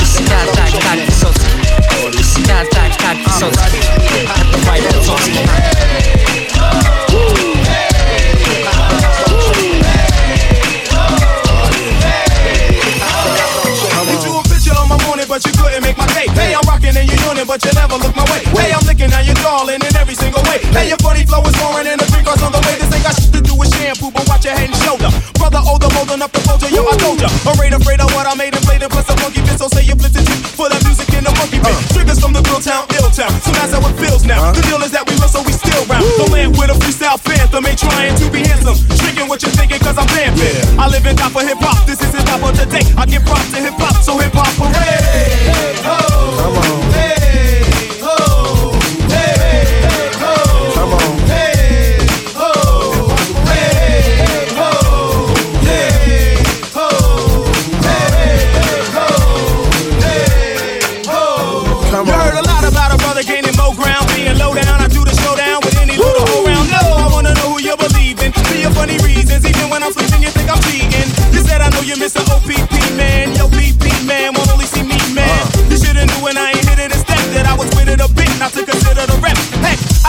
И 0.00 0.04
себя 0.04 0.40
так, 0.54 0.70
как 0.82 0.98
Высоцкий 1.06 2.18
И 2.18 2.22
себя 2.22 2.64
так, 2.72 2.90
как 2.98 3.16
Высоцкий 3.24 3.82
Это 4.24 4.58
вайп 4.66 4.92
Высоцкий 4.92 5.40
You 14.06 14.22
drew 14.22 14.38
a 14.38 14.42
picture 14.44 14.72
of 14.72 14.88
my 14.88 14.96
morning, 15.06 15.26
but 15.28 15.44
you 15.44 15.52
couldn't 15.52 15.82
make 15.82 15.98
my 15.98 16.06
day. 16.06 16.26
Hey, 16.32 16.54
I'm 16.54 16.59
rocking 16.81 16.97
and 16.97 17.07
you're 17.09 17.21
yawning, 17.25 17.45
but 17.45 17.61
you 17.63 17.71
never 17.73 17.97
look 17.97 18.15
my 18.15 18.25
way. 18.33 18.41
Hey, 18.57 18.73
I'm 18.73 18.81
licking 18.85 19.13
at 19.13 19.25
your 19.25 19.37
darling 19.45 19.81
in 19.81 19.93
every 19.95 20.15
single 20.15 20.41
way. 20.49 20.57
Hey, 20.73 20.89
your 20.89 20.97
funny 20.97 21.25
flow 21.25 21.41
is 21.45 21.55
foreign 21.61 21.85
and 21.85 21.99
the 22.01 22.07
drink 22.09 22.25
car's 22.25 22.41
on 22.41 22.51
the 22.51 22.61
way. 22.65 22.75
This 22.81 22.89
ain't 22.93 23.05
got 23.05 23.13
shit 23.13 23.31
to 23.33 23.41
do 23.41 23.53
with 23.55 23.69
shampoo, 23.77 24.09
but 24.09 24.25
watch 24.27 24.45
your 24.45 24.57
head 24.57 24.69
and 24.69 24.81
shoulder. 24.81 25.09
Brother, 25.37 25.61
oh, 25.61 25.77
older, 25.77 25.89
old 25.97 26.09
enough 26.11 26.31
to 26.33 26.41
fold 26.41 26.61
you, 26.65 26.73
yo, 26.73 26.81
I 26.81 26.97
told 26.97 27.21
ya. 27.21 27.29
Afraid, 27.45 27.73
afraid 27.73 28.01
of 28.01 28.09
what 28.17 28.25
I 28.25 28.33
made 28.33 28.53
and 28.57 28.63
played 28.65 28.81
and 28.81 28.91
plus 28.91 29.07
a 29.09 29.15
funky 29.21 29.41
bit, 29.45 29.57
so 29.61 29.67
say 29.69 29.85
you 29.85 29.95
flipped 29.95 30.17
it 30.17 30.25
too. 30.25 30.37
For 30.57 30.69
that 30.69 30.81
music 30.83 31.09
in 31.13 31.23
the 31.23 31.33
monkey 31.37 31.61
pit. 31.61 31.69
Uh. 31.69 31.93
Triggers 31.93 32.19
from 32.19 32.33
the 32.33 32.41
real 32.49 32.61
town, 32.61 32.89
ill 32.97 33.09
town. 33.13 33.31
So 33.45 33.53
that's 33.53 33.73
how 33.73 33.81
it 33.85 33.95
feels 34.01 34.25
now. 34.25 34.41
Uh. 34.41 34.57
The 34.57 34.63
deal 34.65 34.81
is 34.81 34.91
that 34.97 35.05
we 35.05 35.13
real, 35.21 35.29
so 35.29 35.45
we 35.45 35.53
still 35.53 35.85
round. 35.85 36.05
The 36.17 36.27
land 36.33 36.57
with 36.57 36.73
a 36.73 36.77
freestyle 36.81 37.19
phantom 37.21 37.65
ain't 37.65 37.77
trying 37.77 38.17
to 38.17 38.25
be 38.33 38.41
handsome. 38.41 38.77
Drinking 38.97 39.29
what 39.29 39.41
you're 39.45 39.53
thinking, 39.53 39.79
cause 39.79 39.97
I'm 39.97 40.09
vamping. 40.17 40.79
I 40.81 40.89
live 40.89 41.05
and 41.05 41.17
die 41.17 41.29
for 41.29 41.45
hip 41.45 41.61
hop. 41.61 41.85
This 41.85 42.01
is 42.01 42.09
hip 42.09 42.25
hop 42.25 42.41
of 42.41 42.57
today. 42.57 42.85
I 42.97 43.05
give 43.05 43.23
props 43.25 43.53
to 43.53 43.59
hip 43.61 43.77
hop, 43.77 44.01
so 44.01 44.17
hip 44.17 44.33
hop 44.33 44.49
parade. 44.57 44.80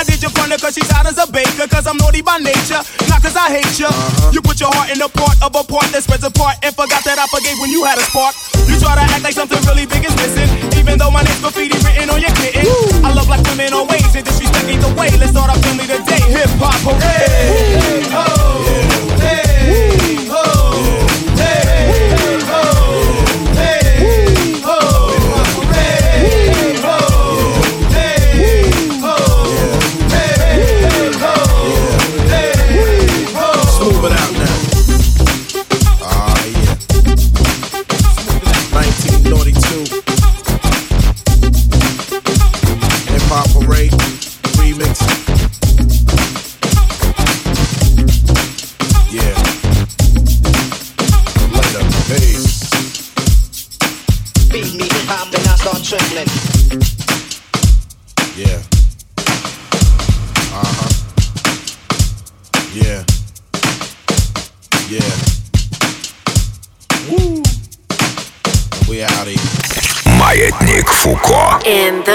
I 0.02 0.04
did 0.04 0.18
your 0.18 0.34
partner 0.34 0.58
cause 0.58 0.74
she's 0.74 0.90
hot 0.90 1.06
as 1.06 1.14
a 1.14 1.30
baker, 1.30 1.70
cause 1.70 1.86
I'm 1.86 1.94
naughty 1.94 2.26
by 2.26 2.42
nature, 2.42 2.82
not 3.06 3.22
cause 3.22 3.38
I 3.38 3.54
hate 3.54 3.78
you. 3.78 3.86
Uh-huh. 3.86 4.34
You 4.34 4.42
put 4.42 4.58
your 4.58 4.74
heart 4.74 4.90
in 4.90 4.98
the 4.98 5.06
part 5.06 5.38
of 5.38 5.54
a 5.54 5.62
part 5.62 5.86
that 5.94 6.02
spreads 6.02 6.26
apart 6.26 6.58
and 6.66 6.74
forgot 6.74 7.06
that 7.06 7.22
I 7.22 7.26
forgave 7.30 7.54
when 7.62 7.70
you 7.70 7.86
had 7.86 8.02
a 8.02 8.04
spark. 8.10 8.34
You 8.66 8.82
try 8.82 8.98
to 8.98 9.04
act 9.06 9.22
like 9.22 9.38
something 9.38 9.62
really 9.62 9.86
big 9.86 10.02
is 10.02 10.10
missing, 10.18 10.50
even 10.74 10.98
though 10.98 11.14
my 11.14 11.22
name's 11.22 11.38
graffiti 11.38 11.78
written 11.86 12.10
on 12.10 12.18
your 12.18 12.34
kitten. 12.34 12.66
I 13.06 13.14
love 13.14 13.30
like 13.30 13.46
women 13.46 13.78
always, 13.78 14.02
and 14.18 14.26
disrespect 14.26 14.66
ain't 14.66 14.82
the 14.82 14.90
way. 14.98 15.06
Let's 15.22 15.38
start 15.38 15.54
our 15.54 15.60
family 15.62 15.86
today. 15.86 16.18
Hip 16.34 16.50
hop 16.58 16.74
parade. 16.82 17.11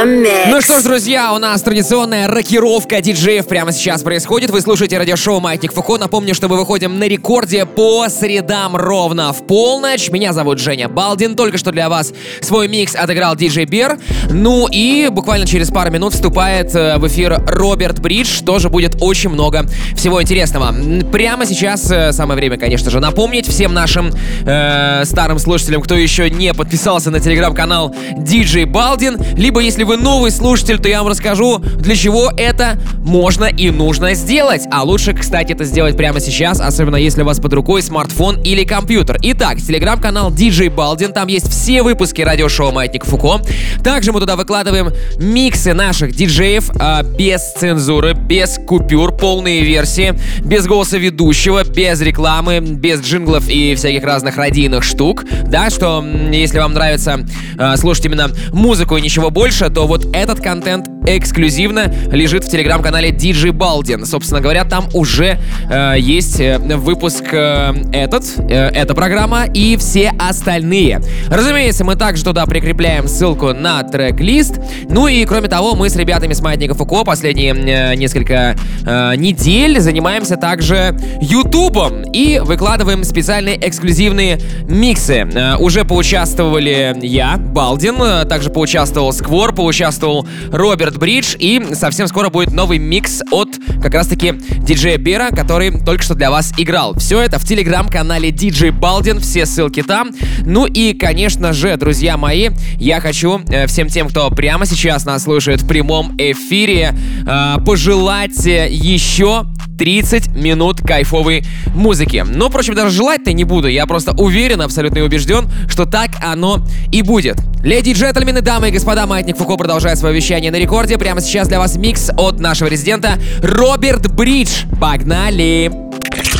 Ну 0.05 0.61
что 0.61 0.79
ж, 0.79 0.83
друзья, 0.83 1.33
у 1.33 1.39
нас 1.39 1.63
традиционная 1.63 2.27
рокировка 2.27 3.01
диджеев 3.01 3.47
прямо 3.47 3.71
сейчас 3.71 4.03
происходит. 4.03 4.51
Вы 4.51 4.61
слушаете 4.61 4.95
радиошоу 4.99 5.39
«Маятник 5.39 5.73
Фуко». 5.73 5.97
Напомню, 5.97 6.35
что 6.35 6.47
мы 6.47 6.57
выходим 6.57 6.99
на 6.99 7.05
рекорде 7.05 7.65
по 7.65 8.07
средам 8.07 8.75
ровно 8.75 9.33
в 9.33 9.47
полночь. 9.47 10.11
Меня 10.11 10.33
зовут 10.33 10.59
Женя 10.59 10.87
Балдин. 10.87 11.35
Только 11.35 11.57
что 11.57 11.71
для 11.71 11.89
вас 11.89 12.13
свой 12.41 12.67
микс 12.67 12.93
отыграл 12.93 13.35
диджей 13.35 13.65
Бер. 13.65 13.97
Ну 14.29 14.67
и 14.67 15.09
буквально 15.09 15.47
через 15.47 15.69
пару 15.69 15.89
минут 15.89 16.13
вступает 16.13 16.75
э, 16.75 16.97
в 16.99 17.07
эфир 17.07 17.41
Роберт 17.47 17.99
Бридж. 17.99 18.43
Тоже 18.43 18.69
будет 18.69 18.97
очень 19.01 19.31
много 19.31 19.65
всего 19.95 20.21
интересного. 20.21 20.75
Прямо 21.11 21.47
сейчас 21.47 21.89
э, 21.89 22.11
самое 22.11 22.37
время, 22.37 22.57
конечно 22.57 22.91
же, 22.91 22.99
напомнить 22.99 23.47
всем 23.47 23.73
нашим 23.73 24.11
э, 24.45 25.05
старым 25.05 25.39
слушателям, 25.39 25.81
кто 25.81 25.95
еще 25.95 26.29
не 26.29 26.53
подписался 26.53 27.09
на 27.09 27.19
телеграм-канал 27.19 27.95
DJ 28.15 28.67
Балдин, 28.67 29.17
либо 29.35 29.59
если 29.59 29.86
вы 29.87 29.95
новый 29.95 30.31
слушатель, 30.31 30.79
то 30.79 30.89
я 30.89 31.01
вам 31.01 31.09
расскажу, 31.09 31.59
для 31.59 31.95
чего 31.95 32.29
это 32.35 32.77
можно 33.05 33.45
и 33.45 33.69
нужно 33.69 34.15
сделать. 34.15 34.63
А 34.69 34.83
лучше, 34.83 35.13
кстати, 35.13 35.53
это 35.53 35.63
сделать 35.63 35.95
прямо 35.95 36.19
сейчас, 36.19 36.59
особенно 36.59 36.97
если 36.97 37.21
у 37.21 37.25
вас 37.25 37.39
под 37.39 37.53
рукой 37.53 37.81
смартфон 37.81 38.41
или 38.41 38.65
компьютер. 38.65 39.17
Итак, 39.21 39.59
телеграм-канал 39.61 40.29
DJ 40.29 40.69
Балдин, 40.69 41.13
там 41.13 41.29
есть 41.29 41.49
все 41.49 41.83
выпуски 41.83 42.21
радиошоу 42.21 42.73
Маятник 42.73 43.05
Фуко. 43.05 43.41
Также 43.81 44.11
мы 44.11 44.19
туда 44.19 44.35
выкладываем 44.35 44.91
миксы 45.19 45.73
наших 45.73 46.13
диджеев 46.13 46.69
а, 46.77 47.03
без 47.03 47.53
цензуры, 47.53 48.13
без 48.13 48.59
купюр, 48.67 49.15
полные 49.15 49.61
версии, 49.63 50.15
без 50.43 50.65
голоса 50.65 50.97
ведущего, 50.97 51.63
без 51.63 52.01
рекламы, 52.01 52.59
без 52.59 52.99
джинглов 52.99 53.47
и 53.47 53.73
всяких 53.75 54.03
разных 54.03 54.35
радийных 54.35 54.83
штук. 54.83 55.23
Да, 55.45 55.69
что 55.69 56.03
если 56.29 56.59
вам 56.59 56.73
нравится 56.73 57.25
э, 57.57 57.77
слушать 57.77 58.05
именно 58.05 58.29
музыку 58.51 58.97
и 58.97 59.01
ничего 59.01 59.29
больше, 59.29 59.69
то 59.77 59.85
вот 59.85 60.07
этот 60.11 60.41
контент 60.41 60.96
эксклюзивно 61.07 61.93
лежит 62.11 62.43
в 62.43 62.49
телеграм-канале 62.49 63.11
DJ 63.11 63.51
Балдин. 63.51 64.05
Собственно 64.05 64.41
говоря, 64.41 64.65
там 64.65 64.89
уже 64.93 65.39
э, 65.69 65.95
есть 65.97 66.39
э, 66.39 66.57
выпуск 66.57 67.23
э, 67.31 67.73
этот, 67.93 68.25
э, 68.37 68.69
эта 68.73 68.93
программа 68.93 69.45
и 69.45 69.77
все 69.77 70.11
остальные. 70.19 71.01
Разумеется, 71.29 71.83
мы 71.83 71.95
также 71.95 72.23
туда 72.23 72.45
прикрепляем 72.45 73.07
ссылку 73.07 73.53
на 73.53 73.83
трек-лист. 73.83 74.59
Ну 74.89 75.07
и 75.07 75.25
кроме 75.25 75.47
того, 75.47 75.75
мы 75.75 75.89
с 75.89 75.95
ребятами 75.95 76.33
с 76.33 76.41
Маятника 76.41 76.73
Фуко 76.73 77.03
последние 77.03 77.53
э, 77.53 77.95
несколько 77.95 78.55
э, 78.85 79.15
недель 79.15 79.79
занимаемся 79.79 80.35
также 80.37 80.97
Ютубом 81.21 82.03
и 82.03 82.39
выкладываем 82.39 83.03
специальные 83.03 83.57
эксклюзивные 83.67 84.39
миксы. 84.67 85.27
Э, 85.33 85.55
уже 85.57 85.85
поучаствовали 85.85 86.95
я, 87.01 87.37
Балдин, 87.37 87.95
э, 88.01 88.25
также 88.25 88.49
поучаствовал 88.49 89.13
Сквор, 89.13 89.53
поучаствовал 89.53 90.27
Роберт 90.51 90.96
Бридж 90.97 91.35
и 91.39 91.73
совсем 91.73 92.07
скоро 92.07 92.29
будет 92.29 92.51
новый 92.51 92.77
микс 92.77 93.21
от 93.31 93.49
как 93.81 93.93
раз-таки 93.93 94.33
диджея 94.59 94.97
Бера, 94.97 95.29
который 95.29 95.71
только 95.71 96.03
что 96.03 96.15
для 96.15 96.31
вас 96.31 96.53
играл. 96.57 96.95
Все 96.97 97.21
это 97.21 97.39
в 97.39 97.45
телеграм-канале 97.45 98.29
DJ 98.29 98.71
Балдин, 98.71 99.19
все 99.19 99.45
ссылки 99.45 99.83
там. 99.83 100.11
Ну 100.45 100.65
и, 100.65 100.93
конечно 100.93 101.53
же, 101.53 101.75
друзья 101.77 102.17
мои, 102.17 102.49
я 102.79 102.99
хочу 102.99 103.41
э, 103.49 103.67
всем 103.67 103.87
тем, 103.87 104.07
кто 104.09 104.29
прямо 104.29 104.65
сейчас 104.65 105.05
нас 105.05 105.23
слушает 105.23 105.61
в 105.61 105.67
прямом 105.67 106.15
эфире, 106.17 106.93
э, 107.25 107.55
пожелать 107.65 108.45
э, 108.45 108.67
еще 108.69 109.45
30 109.77 110.35
минут 110.35 110.81
кайфовой 110.81 111.43
музыки. 111.75 112.25
Но, 112.27 112.49
впрочем, 112.49 112.75
даже 112.75 112.89
желать-то 112.89 113.33
не 113.33 113.43
буду. 113.43 113.67
Я 113.67 113.85
просто 113.85 114.11
уверен, 114.13 114.61
абсолютно 114.61 115.03
убежден, 115.03 115.49
что 115.69 115.85
так 115.85 116.11
оно 116.23 116.65
и 116.91 117.01
будет. 117.01 117.37
Леди 117.63 117.89
и 117.89 117.93
джентльмены, 117.93 118.41
дамы 118.41 118.69
и 118.69 118.71
господа, 118.71 119.05
Маятник 119.05 119.37
Фуко 119.37 119.57
продолжает 119.57 119.99
свое 119.99 120.15
вещание 120.15 120.51
на 120.51 120.57
рекорде. 120.57 120.86
Прямо 120.95 121.21
сейчас 121.21 121.47
для 121.47 121.59
вас 121.59 121.75
микс 121.75 122.09
от 122.15 122.39
нашего 122.39 122.67
резидента 122.67 123.19
Роберт 123.41 124.11
Бридж. 124.11 124.63
Погнали! 124.79 125.71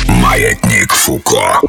Маятник 0.08 0.92
Фуко. 0.92 1.60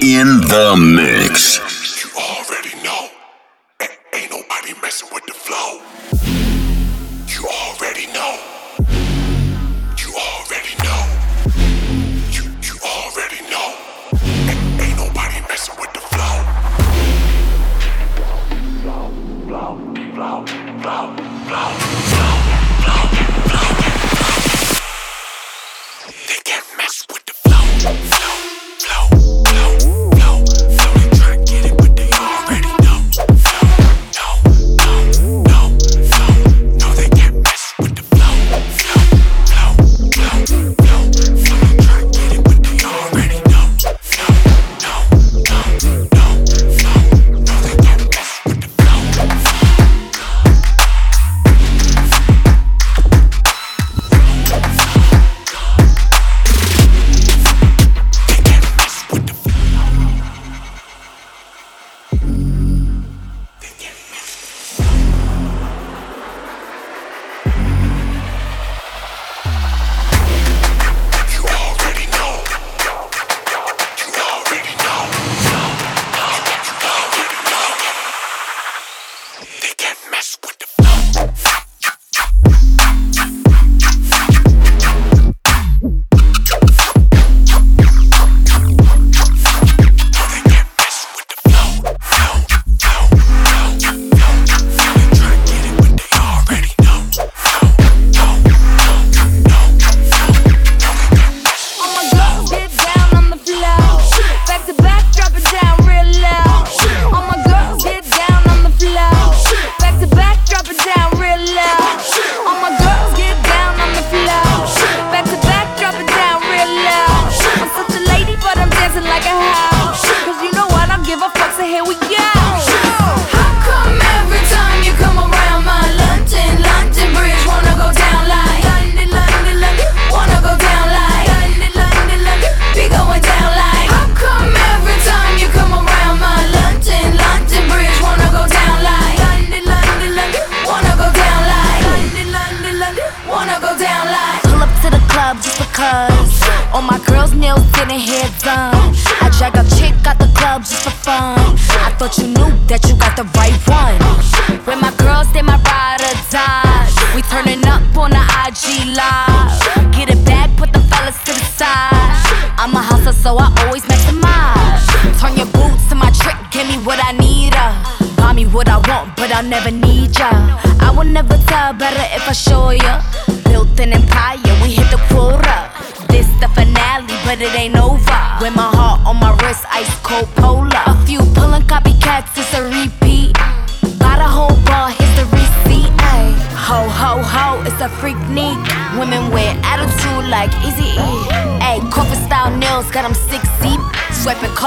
In 0.00 0.40
the 0.42 0.76
mix. 0.76 1.60
You 2.02 2.10
already 2.16 2.74
know. 2.84 3.08
Ain't 4.12 4.30
nobody 4.30 4.49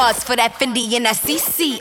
for 0.03 0.35
that 0.35 0.59
Fendi 0.59 0.83
and 0.99 1.05
that 1.07 1.15
CC. 1.15 1.79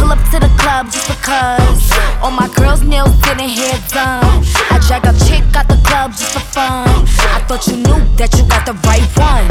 Pull 0.00 0.08
up 0.08 0.16
to 0.32 0.40
the 0.40 0.48
club 0.56 0.88
just 0.88 1.04
because. 1.12 1.92
All 2.24 2.32
my 2.32 2.48
girls' 2.56 2.80
nails 2.80 3.12
getting 3.20 3.52
hair 3.52 3.76
done. 3.92 4.24
I 4.72 4.80
drag 4.88 5.04
a 5.04 5.12
chick 5.28 5.44
out 5.52 5.68
the 5.68 5.76
club 5.84 6.16
just 6.16 6.32
for 6.32 6.40
fun. 6.40 6.88
I 7.36 7.44
thought 7.44 7.68
you 7.68 7.76
knew 7.84 8.00
that 8.16 8.32
you 8.32 8.48
got 8.48 8.64
the 8.64 8.72
right 8.88 9.04
one. 9.20 9.44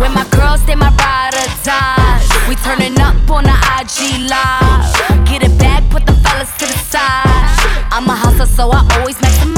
When 0.00 0.16
my 0.16 0.24
girls, 0.32 0.64
they 0.64 0.74
my 0.74 0.88
ride 0.88 1.36
or 1.36 1.48
die. 1.68 2.16
We 2.48 2.56
turning 2.64 2.96
up 2.96 3.20
on 3.28 3.44
the 3.44 3.56
IG 3.76 4.24
live. 4.24 4.88
Get 5.28 5.44
it 5.44 5.52
back, 5.60 5.84
put 5.92 6.08
the 6.08 6.16
fellas 6.24 6.48
to 6.56 6.64
the 6.64 6.78
side. 6.88 7.28
I'm 7.92 8.08
a 8.08 8.16
hustler, 8.16 8.48
so 8.48 8.72
I 8.72 8.80
always 8.96 9.20
maximize. 9.20 9.57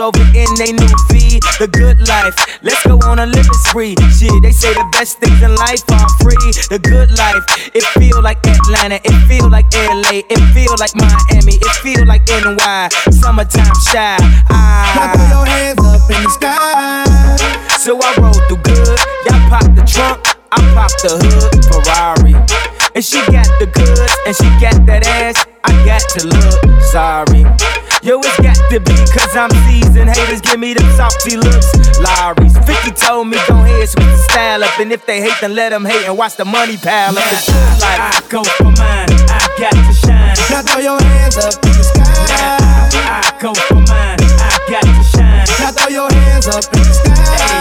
Pulled 0.00 0.16
over 0.16 0.26
in 0.32 0.48
they 0.56 0.72
new 0.72 0.96
V. 1.12 1.40
The 1.60 1.68
good 1.68 2.08
life. 2.08 2.32
Let's 2.62 2.82
go 2.86 2.98
on 3.04 3.18
a 3.18 3.26
living 3.26 3.60
spree. 3.68 3.94
Shit, 4.16 4.32
they 4.42 4.52
say 4.52 4.72
the 4.72 4.88
best 4.92 5.18
things 5.18 5.42
in 5.42 5.54
life 5.56 5.84
are 5.92 6.08
free. 6.24 6.52
The 6.72 6.80
good 6.80 7.12
life. 7.18 7.44
It 7.74 7.84
feel 8.00 8.22
like 8.22 8.38
Atlanta. 8.46 8.96
It 9.04 9.16
feel 9.28 9.50
like 9.50 9.68
LA. 9.74 10.24
It 10.24 10.40
feel 10.56 10.72
like 10.80 10.96
Miami. 10.96 11.60
It 11.60 11.74
feel 11.84 12.06
like 12.06 12.24
NY. 12.28 12.88
Summertime 13.12 13.76
Chi. 13.92 14.16
Ah. 14.48 14.88
Now 14.96 15.12
throw 15.12 15.28
your 15.28 15.46
hands 15.46 15.84
up 15.84 16.08
in 16.08 16.22
the 16.24 16.30
sky. 16.30 17.04
So 17.76 17.98
I 18.00 18.14
roll 18.16 18.32
through 18.48 18.62
good. 18.64 18.98
Y'all 19.28 19.48
pop 19.52 19.68
the 19.76 19.84
trunk. 19.84 20.24
I 20.52 20.60
pop 20.72 20.90
the 21.04 21.12
hood. 21.20 21.60
Ferrari. 21.68 22.69
And 23.00 23.06
she 23.06 23.16
got 23.32 23.48
the 23.56 23.64
goods. 23.64 24.12
And 24.28 24.36
she 24.36 24.44
got 24.60 24.76
that 24.84 25.08
ass. 25.08 25.48
I 25.64 25.72
got 25.88 26.04
to 26.12 26.28
look 26.28 26.60
sorry. 26.92 27.48
Yo, 28.04 28.20
it's 28.20 28.36
got 28.44 28.60
to 28.68 28.76
be 28.76 28.92
cause 29.08 29.32
I'm 29.32 29.48
seasoned. 29.64 30.12
Haters 30.12 30.44
give 30.44 30.60
me 30.60 30.76
them 30.76 30.84
salty 31.00 31.40
looks. 31.40 31.72
Lowry's 31.96 32.52
50 32.60 32.92
told 32.92 33.32
me 33.32 33.40
go 33.48 33.56
ahead, 33.56 33.88
switch 33.88 34.04
the 34.04 34.20
style 34.28 34.62
up. 34.62 34.76
And 34.76 34.92
if 34.92 35.06
they 35.06 35.24
hate, 35.24 35.32
then 35.40 35.56
let 35.56 35.70
them 35.70 35.88
hate 35.88 36.04
and 36.04 36.18
watch 36.18 36.36
the 36.36 36.44
money 36.44 36.76
pile 36.76 37.16
up. 37.16 37.24
It's 37.24 37.48
life. 37.80 38.04
I 38.04 38.20
go 38.28 38.44
for 38.44 38.68
mine, 38.68 39.08
I 39.32 39.48
got 39.56 39.72
to 39.72 39.94
shine. 39.96 40.36
Now 40.52 40.60
throw 40.60 40.84
your 40.84 41.00
hands 41.00 41.40
up 41.40 41.56
in 41.56 41.72
the 41.72 41.84
sky. 41.88 42.04
I 42.04 43.32
go 43.40 43.56
for 43.64 43.80
mine, 43.80 44.20
I 44.20 44.60
got 44.68 44.84
to 44.84 45.04
shine. 45.08 45.48
Now 45.56 45.72
throw 45.72 45.88
your 45.88 46.12
hands 46.12 46.52
up 46.52 46.68
in 46.68 46.84
the 46.84 46.92
sky. 46.92 47.16
I'ma 47.48 47.59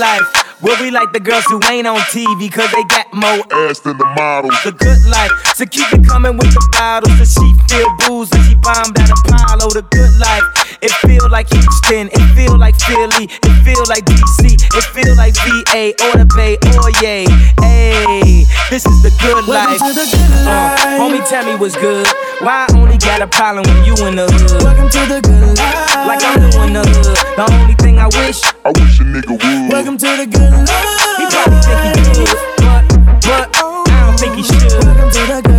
life. 0.00 0.24
Where 0.60 0.76
we 0.82 0.90
like 0.90 1.12
the 1.12 1.20
girls 1.20 1.44
who 1.46 1.60
ain't 1.70 1.86
on 1.86 2.00
TV 2.12 2.50
cause 2.52 2.70
they 2.72 2.84
got 2.84 3.12
more 3.12 3.44
ass 3.68 3.80
than 3.80 3.96
the 3.96 4.04
models. 4.16 4.56
The 4.64 4.72
good 4.72 5.00
life. 5.08 5.30
So 5.54 5.64
keep 5.64 5.88
it 5.92 6.08
coming 6.08 6.36
with 6.36 6.52
the 6.52 6.68
bottles. 6.72 7.16
So 7.16 7.24
she 7.24 7.48
feel 7.68 7.88
booze 8.08 8.32
and 8.32 8.44
she 8.44 8.54
bombed 8.56 8.98
at 8.98 9.08
Apollo. 9.08 9.70
The 9.76 9.84
good 9.88 10.12
life. 10.18 10.69
It 10.82 10.92
feel 11.02 11.28
like 11.30 11.50
Houston. 11.50 12.08
It 12.12 12.24
feel 12.34 12.56
like 12.58 12.78
Philly. 12.78 13.26
It 13.26 13.54
feel 13.66 13.82
like 13.90 14.04
DC. 14.06 14.54
It 14.54 14.84
feel 14.94 15.14
like 15.16 15.34
VA 15.34 15.92
or 16.06 16.22
the 16.22 16.26
Bay 16.36 16.56
or 16.78 16.90
yay. 17.02 17.26
Hey, 17.60 18.46
this 18.70 18.86
is 18.86 19.02
the 19.02 19.10
good 19.20 19.46
Welcome 19.46 19.76
life. 19.76 19.82
to 19.82 19.92
the 19.92 20.06
good 20.06 20.30
life. 20.46 20.80
Uh, 20.80 20.98
homie, 21.00 21.22
tell 21.28 21.44
me 21.44 21.56
what's 21.56 21.76
good. 21.76 22.06
Why 22.40 22.66
I 22.68 22.78
only 22.78 22.98
got 22.98 23.20
a 23.20 23.26
problem 23.26 23.64
when 23.66 23.84
you 23.84 23.94
in 24.06 24.16
the 24.16 24.26
hood? 24.30 24.62
Welcome 24.62 24.88
to 24.88 25.00
the 25.10 25.20
good 25.20 25.58
life. 25.58 26.06
Like 26.06 26.22
I'm 26.24 26.38
doing 26.50 26.72
the 26.72 26.84
hood. 26.86 27.16
The 27.36 27.44
only 27.52 27.74
thing 27.74 27.98
I 27.98 28.06
wish, 28.06 28.40
I 28.64 28.70
wish 28.70 29.00
a 29.00 29.04
nigga 29.04 29.34
would. 29.36 29.72
Welcome 29.72 29.98
to 29.98 30.08
the 30.16 30.26
good 30.26 30.52
life. 30.54 30.70
He 31.18 31.24
probably 31.28 31.60
think 31.60 31.80
he 31.84 32.24
could, 32.24 32.38
but, 32.62 32.82
but 33.26 33.46
I 33.52 34.06
don't 34.06 34.18
think 34.18 34.34
he 34.38 34.42
should. 34.46 34.72
Welcome 34.80 35.10
to 35.10 35.22
the 35.28 35.40
good 35.44 35.49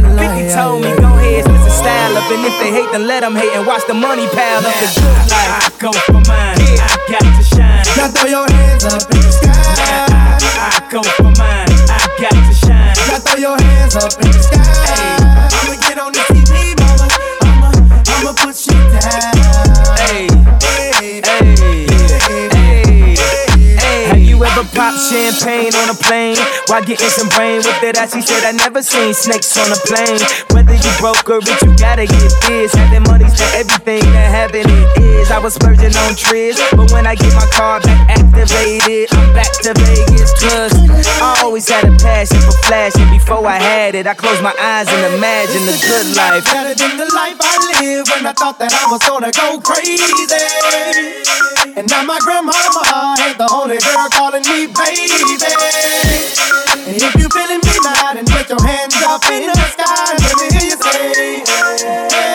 and 2.31 2.45
if 2.45 2.59
they 2.59 2.71
hate, 2.71 2.89
then 2.91 3.07
let 3.07 3.21
them 3.21 3.35
hate 3.35 3.51
and 3.53 3.67
watch 3.67 3.85
the 3.87 3.93
money 3.93 4.27
pile 4.27 4.65
up. 4.65 4.73
The 4.79 4.89
good 4.95 5.27
life. 5.29 5.51
I 5.51 5.71
go 5.79 5.91
for 5.91 6.13
mine, 6.13 6.57
I 6.59 6.97
got 7.11 7.21
to 7.21 7.43
shine. 7.43 7.83
Now 7.97 8.07
throw 8.07 8.29
your 8.29 8.47
hands 8.49 8.85
up 8.85 9.03
in 9.11 9.21
the 9.21 9.31
sky. 9.31 10.30
Champagne 25.41 25.73
on 25.75 25.89
a 25.89 25.97
plane 25.97 26.37
while 26.67 26.83
getting 26.83 27.09
some 27.09 27.29
brain 27.29 27.57
with 27.57 27.83
it? 27.83 27.97
As 27.97 28.13
she 28.13 28.21
said, 28.21 28.45
I 28.45 28.51
never 28.51 28.81
seen 28.81 29.13
snakes 29.13 29.57
on 29.57 29.71
a 29.71 29.79
plane. 29.89 30.21
Whether 30.53 30.75
you 30.77 30.91
broke 30.99 31.29
or 31.29 31.41
rich, 31.41 31.61
you 31.65 31.73
gotta 31.77 32.05
get 32.05 32.31
this. 32.45 32.73
Having 32.73 33.03
money's 33.09 33.33
for 33.33 33.49
everything 33.57 34.01
that 34.13 34.29
having 34.29 34.69
it 34.69 35.01
is. 35.01 35.31
I 35.31 35.39
was 35.39 35.55
splurging 35.55 35.95
on 36.05 36.15
trips, 36.15 36.61
but 36.71 36.91
when 36.91 37.07
I 37.07 37.15
get 37.15 37.33
my 37.33 37.47
car 37.49 37.81
back 37.81 38.09
activated, 38.09 39.09
I'm 39.13 39.33
back 39.33 39.51
to 39.65 39.73
Vegas. 39.73 40.31
Plus, 40.37 40.73
I 41.21 41.41
always 41.43 41.67
had 41.67 41.85
a 41.85 41.95
passion 41.97 42.39
for 42.41 42.55
flashing. 42.69 43.09
Before 43.09 43.45
I 43.45 43.57
had 43.57 43.95
it, 43.95 44.05
I 44.07 44.13
closed 44.13 44.43
my 44.43 44.53
eyes 44.59 44.87
and 44.89 45.15
imagined 45.15 45.65
the 45.65 45.77
good 45.81 46.15
life. 46.15 46.45
Better 46.45 46.75
than 46.75 46.97
the 46.97 47.09
life 47.13 47.37
I 47.39 47.81
lived 47.81 48.09
when 48.09 48.25
I 48.25 48.33
thought 48.33 48.59
that 48.59 48.73
I 48.73 48.85
was 48.91 49.01
gonna 49.07 49.31
go 49.31 49.59
crazy. 49.61 50.05
And 51.77 51.89
now 51.89 52.03
my 52.03 52.19
grandmama 52.19 53.15
ain't 53.23 53.37
the 53.37 53.47
only 53.47 53.79
girl 53.79 54.09
calling 54.11 54.43
me 54.43 54.67
baby. 54.67 55.30
And 55.33 56.97
if 56.97 57.15
you 57.15 57.29
feeling 57.29 57.61
me 57.63 57.75
now, 57.83 58.13
then 58.13 58.25
put 58.25 58.49
your 58.49 58.61
hands 58.67 58.95
up 59.07 59.23
in 59.31 59.47
the 59.47 59.55
sky. 59.71 60.15
Let 60.19 60.35
me 60.41 60.59
hear 60.59 60.67
you 60.71 60.77
say. 62.19 62.30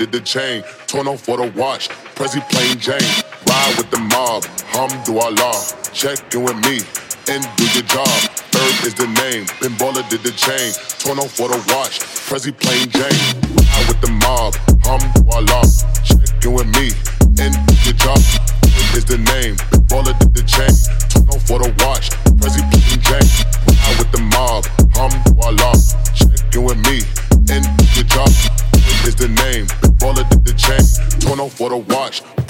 Did 0.00 0.12
the 0.12 0.20
chain. 0.20 0.64
Tourneau 0.86 1.14
for 1.14 1.36
the 1.36 1.52
watch, 1.60 1.90
Prezi 2.16 2.40
plain 2.48 2.80
Jane. 2.80 3.04
Ride 3.44 3.74
with 3.76 3.90
the 3.90 4.00
mob, 4.08 4.48
hamdulillah. 4.72 5.92
Check 5.92 6.16
in 6.32 6.40
with 6.40 6.56
me 6.64 6.80
and 7.28 7.44
do 7.60 7.68
your 7.76 7.84
job. 7.84 8.08
Ferg 8.48 8.86
is 8.88 8.94
the 8.96 9.04
name, 9.20 9.44
Ben 9.60 9.76
Baller 9.76 10.00
did 10.08 10.24
the 10.24 10.32
chain. 10.32 10.72
Tourneau 11.04 11.28
for 11.28 11.52
the 11.52 11.60
watch, 11.68 12.00
Prezi 12.00 12.48
plain 12.48 12.88
Jane. 12.88 13.12
Ride 13.60 13.88
with 13.92 14.00
the 14.00 14.08
mob, 14.24 14.56
hamdulillah. 14.88 15.68
Check 16.00 16.48
in 16.48 16.54
with 16.56 16.72
me 16.80 16.96
and 17.36 17.52
do 17.68 17.76
your 17.84 17.92
job. 18.00 18.24
Ferg 18.72 18.96
is 18.96 19.04
the 19.04 19.20
name, 19.20 19.60
Ben 19.68 19.84
Baller 19.84 20.16
did 20.16 20.32
the 20.32 20.44
chain. 20.48 20.72
Tourneau 21.12 21.36
for 21.44 21.60
the 21.60 21.68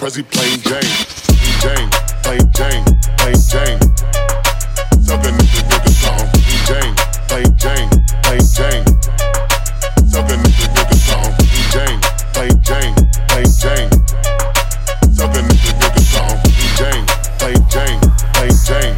Prezi 0.01 0.23
plain 0.23 0.59
Jane. 0.63 0.81
Jane, 1.61 1.91
plain 2.23 2.41
Jane, 2.57 2.85
plain 3.19 3.37
Jane. 3.51 3.79
A 4.93 5.13
nigga, 5.13 5.31
nigga, 5.69 5.91
something. 6.01 6.45
Jane, 6.65 6.95
plain 7.29 7.45
Jane, 7.59 7.91
plain 8.23 8.41
Jane. 8.57 8.85
A 10.01 10.25
nigga, 10.25 10.37
nigga, 10.73 10.97
something. 11.05 11.51
Jane, 11.71 12.01
plain 12.33 12.63
Jane, 12.63 12.95
plain 13.29 13.45
Jane. 13.61 13.91
A 15.05 15.29
nigga, 15.29 15.73
nigga, 15.81 16.03
something. 16.09 16.55
Jane, 16.79 17.05
plain 17.39 17.61
Jane, 17.69 18.01
plain 18.33 18.55
Jane. 18.65 18.97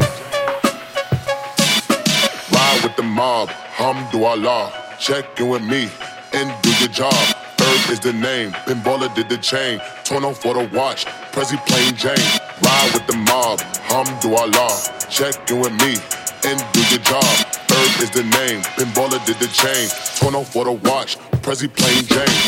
Ride 2.53 2.79
with 2.81 2.95
the 2.95 3.03
mob, 3.03 3.49
hamdulillah. 3.49 4.71
Check 4.99 5.37
in 5.41 5.49
with 5.49 5.63
me 5.63 5.89
and 6.31 6.49
do 6.61 6.69
your 6.79 6.87
job. 6.87 7.42
Is 7.89 7.99
the 7.99 8.13
name, 8.13 8.51
Ben 8.65 8.81
Baller 8.81 9.13
did 9.13 9.29
the 9.29 9.37
chain. 9.37 9.79
Tourneau 10.03 10.33
for 10.33 10.53
the 10.55 10.63
watch, 10.75 11.05
Prezi 11.31 11.57
plain 11.67 11.95
Jane. 11.95 12.15
Ride 12.63 12.91
with 12.93 13.05
the 13.07 13.15
mob, 13.15 13.59
Hum 13.85 14.05
hamdulillah. 14.05 15.09
Check 15.09 15.51
in 15.51 15.59
with 15.59 15.73
me 15.73 15.99
and 16.47 16.57
do 16.73 16.81
your 16.89 17.03
job. 17.03 17.23
Ferg 17.67 18.01
is 18.01 18.09
the 18.09 18.23
name, 18.23 18.63
Ben 18.77 18.87
Baller 18.95 19.23
did 19.25 19.37
the 19.37 19.47
chain. 19.47 19.89
Tourneau 20.17 20.43
for 20.43 20.65
the 20.65 20.71
watch, 20.71 21.17
Prezi 21.43 21.67
plain 21.67 22.03
Jane. 22.07 22.39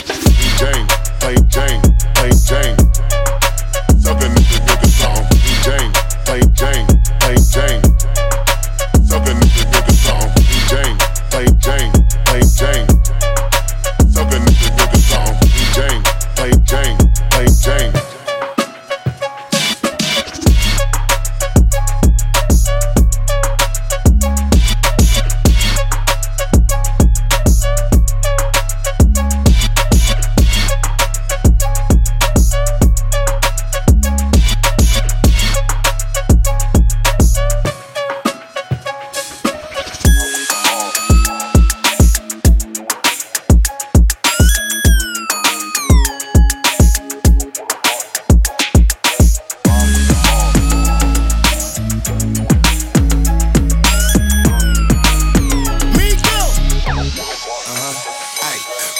Jane, 0.58 0.88
plain 1.20 1.42
Jane, 1.50 1.82
plain 2.16 2.34
Jane. 2.48 2.78
Suck 4.00 4.22
a 4.22 4.28
nigga, 4.32 4.58
nigga, 4.66 4.88
something. 4.98 5.40
Jane, 5.62 5.92
plain 6.26 6.54
Jane, 6.56 6.88
plain 7.20 7.38
Jane. 7.52 7.95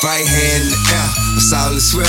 Right 0.06 0.22
hand 0.22 0.62
in 0.62 0.70
the 0.70 0.78
air, 0.93 1.10
that's 1.34 1.51
all 1.51 1.74
I 1.74 1.80
swear. 1.82 2.06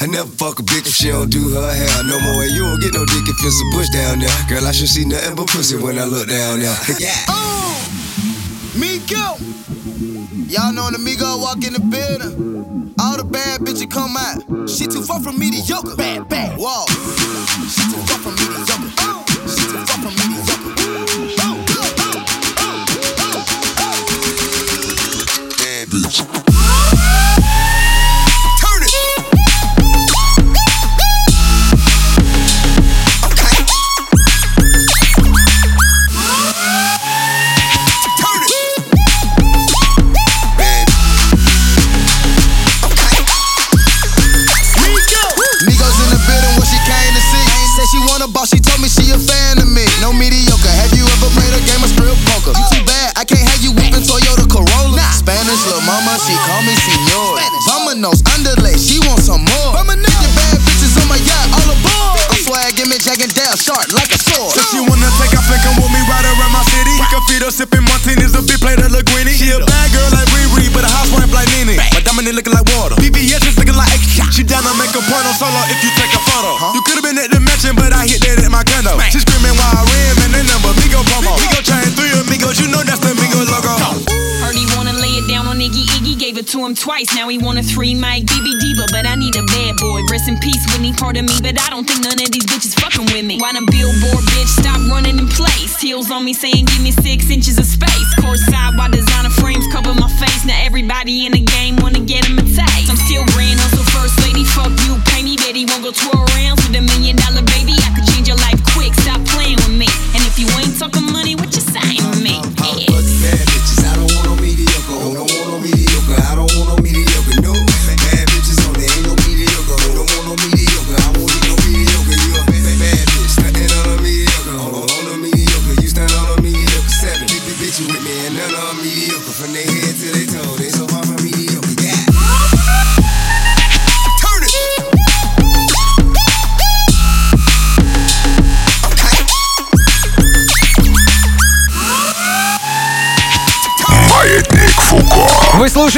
I 0.00 0.06
never 0.06 0.28
fuck 0.28 0.60
a 0.60 0.62
bitch 0.62 0.84
if 0.86 0.92
she 0.92 1.08
don't 1.08 1.30
do 1.30 1.48
her 1.56 1.72
hair 1.72 2.04
no 2.04 2.20
more. 2.20 2.42
And 2.44 2.52
you 2.52 2.68
don't 2.68 2.78
get 2.78 2.92
no 2.92 3.06
dick 3.06 3.24
if 3.24 3.40
it's 3.40 3.56
a 3.56 3.68
bush 3.72 3.88
down 3.88 4.18
there. 4.20 4.28
Girl, 4.52 4.68
I 4.68 4.72
should 4.72 4.88
see 4.92 5.06
nothing 5.06 5.34
but 5.34 5.48
pussy 5.48 5.76
when 5.80 5.98
I 5.98 6.04
look 6.04 6.28
down 6.28 6.60
there. 6.60 6.76
Yeah. 7.00 7.16
Migo. 8.76 9.40
Y'all 10.52 10.72
know 10.74 10.84
when 10.84 10.92
the 10.92 11.00
Migo 11.00 11.40
walk 11.40 11.64
in 11.64 11.72
the 11.72 11.80
building. 11.80 12.92
All 13.00 13.16
the 13.16 13.24
bad 13.24 13.60
bitches 13.60 13.90
come 13.90 14.14
out. 14.16 14.68
She 14.68 14.86
too 14.86 15.00
far 15.00 15.20
from 15.22 15.38
mediocre. 15.38 15.96
Bad, 15.96 16.28
bad. 16.28 16.58
Whoa. 16.60 16.84
She 17.64 17.80
too 17.88 18.04
three 87.68 87.94
mic 87.94 88.26
Diva, 88.26 88.86
but 88.90 89.06
I 89.06 89.14
need 89.14 89.34
a 89.36 89.42
bad 89.42 89.76
boy. 89.76 90.00
Rest 90.10 90.28
in 90.28 90.38
peace, 90.38 90.64
Whitney, 90.72 90.92
part 90.92 91.16
of 91.16 91.24
me, 91.24 91.34
but 91.42 91.58
I 91.60 91.70
don't 91.70 91.86
think 91.86 92.04
none 92.04 92.20
of 92.20 92.30
these 92.30 92.37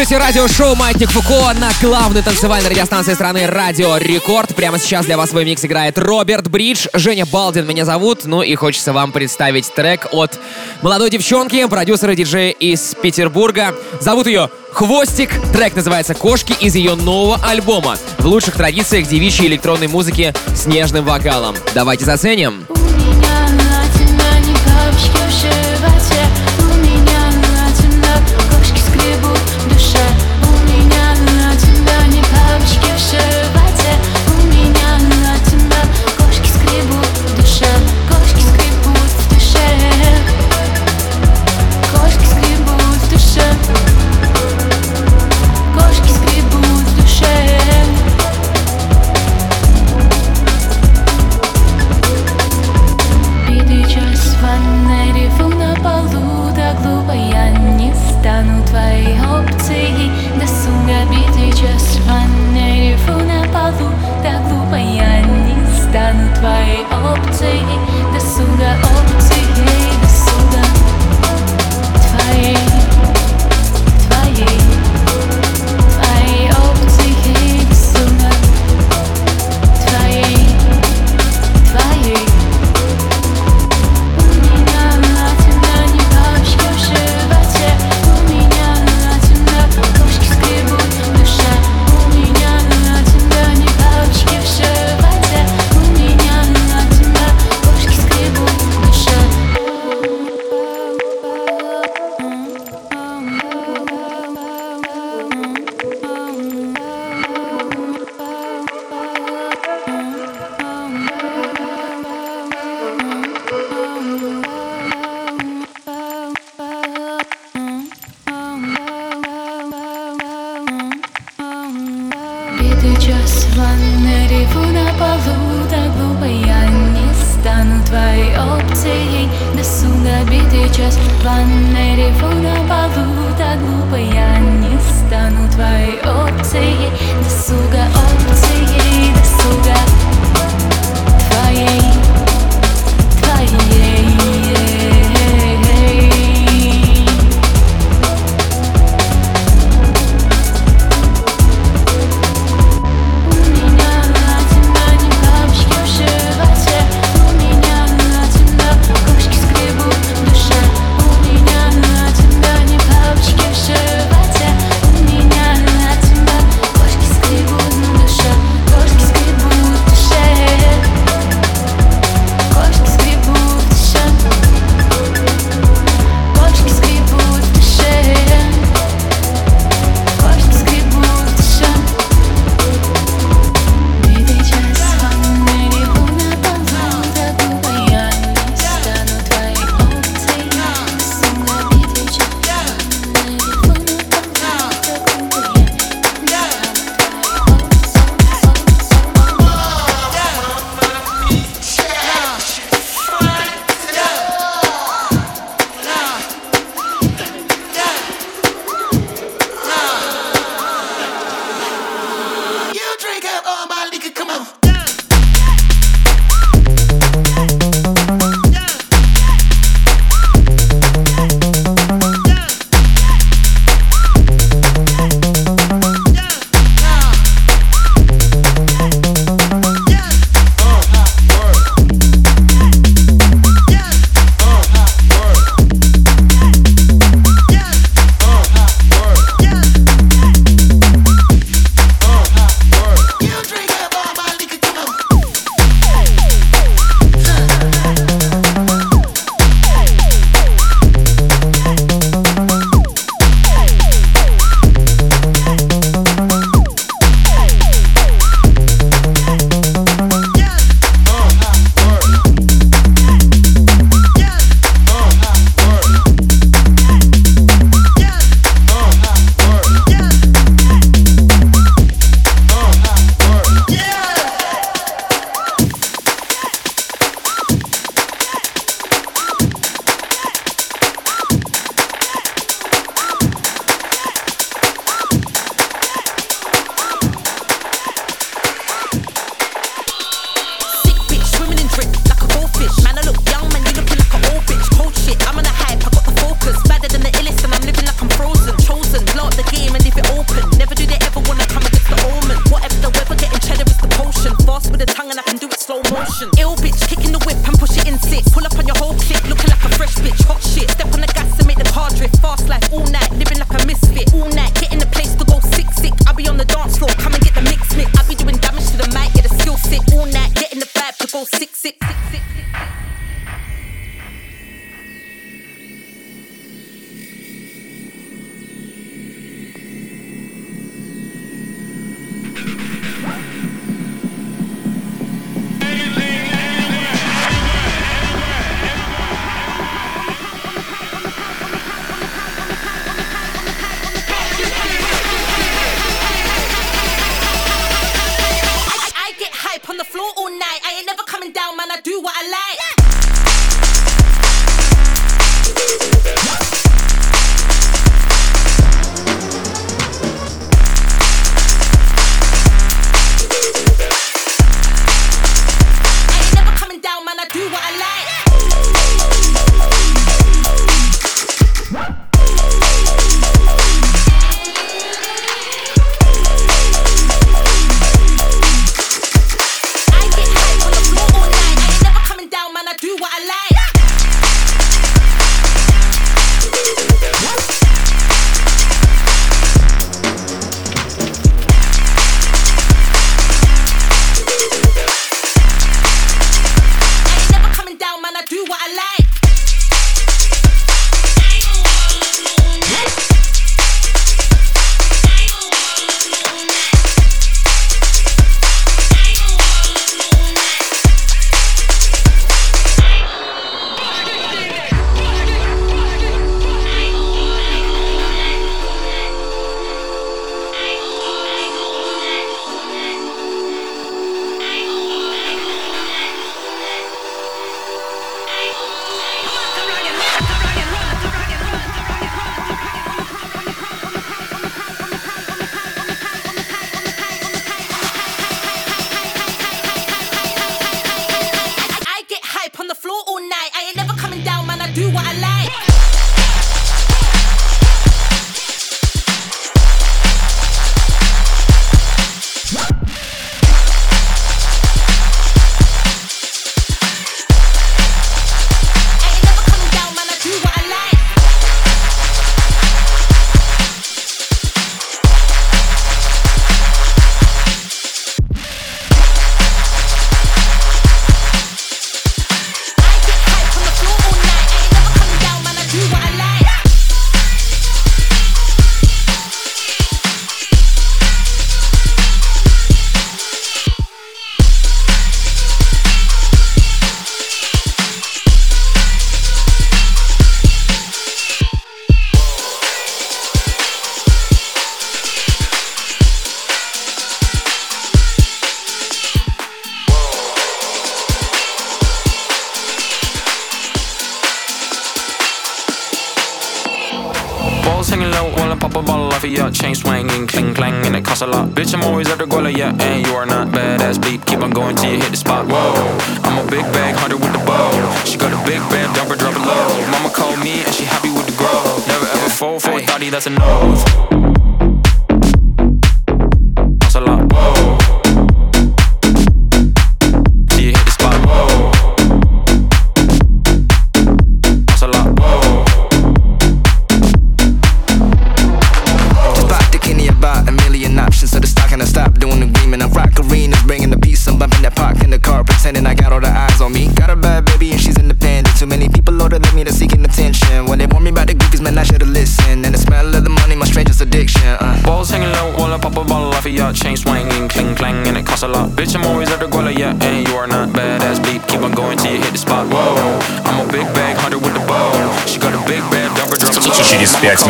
слушаете 0.01 0.25
радиошоу 0.25 0.75
«Маятник 0.77 1.11
Фуко» 1.11 1.53
на 1.53 1.71
главной 1.83 2.23
танцевальной 2.23 2.71
радиостанции 2.71 3.13
страны 3.13 3.47
«Радио 3.47 3.99
Рекорд». 3.99 4.55
Прямо 4.55 4.79
сейчас 4.79 5.05
для 5.05 5.19
вас 5.19 5.29
свой 5.29 5.45
микс 5.45 5.63
играет 5.63 5.99
Роберт 5.99 6.49
Бридж, 6.49 6.87
Женя 6.95 7.27
Балдин 7.27 7.67
меня 7.67 7.85
зовут. 7.85 8.25
Ну 8.25 8.41
и 8.41 8.55
хочется 8.55 8.95
вам 8.95 9.13
представить 9.13 9.71
трек 9.75 10.09
от 10.13 10.39
молодой 10.81 11.11
девчонки, 11.11 11.67
продюсера 11.67 12.15
диджея 12.15 12.51
из 12.53 12.95
Петербурга. 12.95 13.75
Зовут 14.01 14.27
ее 14.27 14.49
«Хвостик». 14.73 15.33
Трек 15.53 15.77
называется 15.77 16.15
«Кошки» 16.15 16.55
из 16.59 16.75
ее 16.77 16.95
нового 16.95 17.39
альбома. 17.45 17.99
В 18.17 18.25
лучших 18.25 18.55
традициях 18.55 19.07
девичьей 19.07 19.49
электронной 19.49 19.89
музыки 19.89 20.33
с 20.55 20.65
нежным 20.65 21.05
вокалом. 21.05 21.55
Давайте 21.75 22.07
заценим. 22.07 22.65
У 22.71 22.75
меня 22.75 23.30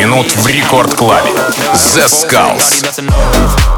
минут 0.01 0.35
в 0.35 0.47
рекорд-клабе. 0.47 1.31
The 1.75 2.07
Skulls. 2.07 3.70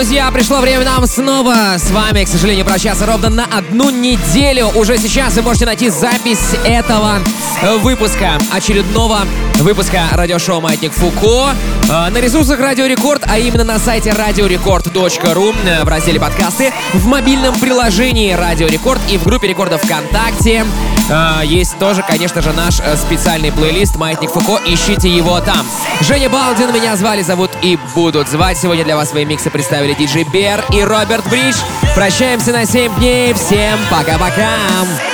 друзья, 0.00 0.30
пришло 0.30 0.60
время 0.60 0.82
нам 0.82 1.06
снова 1.06 1.76
с 1.76 1.90
вами, 1.90 2.24
к 2.24 2.28
сожалению, 2.28 2.64
прощаться 2.64 3.04
ровно 3.04 3.28
на 3.28 3.44
одну 3.44 3.90
неделю. 3.90 4.68
Уже 4.74 4.96
сейчас 4.96 5.34
вы 5.34 5.42
можете 5.42 5.66
найти 5.66 5.90
запись 5.90 6.56
этого 6.64 7.18
выпуска, 7.82 8.38
очередного 8.50 9.26
выпуска 9.56 10.04
радиошоу 10.12 10.62
«Маятник 10.62 10.92
Фуко» 10.92 11.50
э, 11.82 12.08
на 12.08 12.18
ресурсах 12.18 12.58
«Радио 12.60 12.86
Рекорд», 12.86 13.24
а 13.26 13.38
именно 13.38 13.64
на 13.64 13.78
сайте 13.78 14.08
radiorecord.ru 14.08 15.54
э, 15.66 15.84
в 15.84 15.88
разделе 15.88 16.18
«Подкасты», 16.18 16.72
в 16.94 17.06
мобильном 17.06 17.60
приложении 17.60 18.32
«Радио 18.32 18.68
Рекорд» 18.68 19.02
и 19.10 19.18
в 19.18 19.24
группе 19.24 19.48
рекордов 19.48 19.82
ВКонтакте 19.82 20.64
а, 21.12 21.42
есть 21.42 21.78
тоже, 21.78 22.02
конечно 22.06 22.40
же, 22.40 22.52
наш 22.52 22.80
э, 22.80 22.96
специальный 22.96 23.50
плейлист 23.50 23.96
«Маятник 23.96 24.30
Фуко». 24.30 24.60
Ищите 24.64 25.08
его 25.08 25.40
там. 25.40 25.66
Женя 26.00 26.30
Балдин, 26.30 26.72
меня 26.72 26.94
звали, 26.96 27.22
зовут 27.22 27.50
и 27.62 27.78
будут 27.94 28.28
звать. 28.28 28.56
Сегодня 28.58 28.84
для 28.84 28.96
вас 28.96 29.10
свои 29.10 29.24
миксы 29.24 29.50
представили 29.50 29.94
диджей 29.94 30.24
Бер 30.24 30.64
и 30.72 30.82
Роберт 30.82 31.28
Бридж. 31.28 31.56
Прощаемся 31.94 32.52
на 32.52 32.64
7 32.64 32.94
дней. 32.96 33.34
Всем 33.34 33.78
пока-пока. 33.90 35.09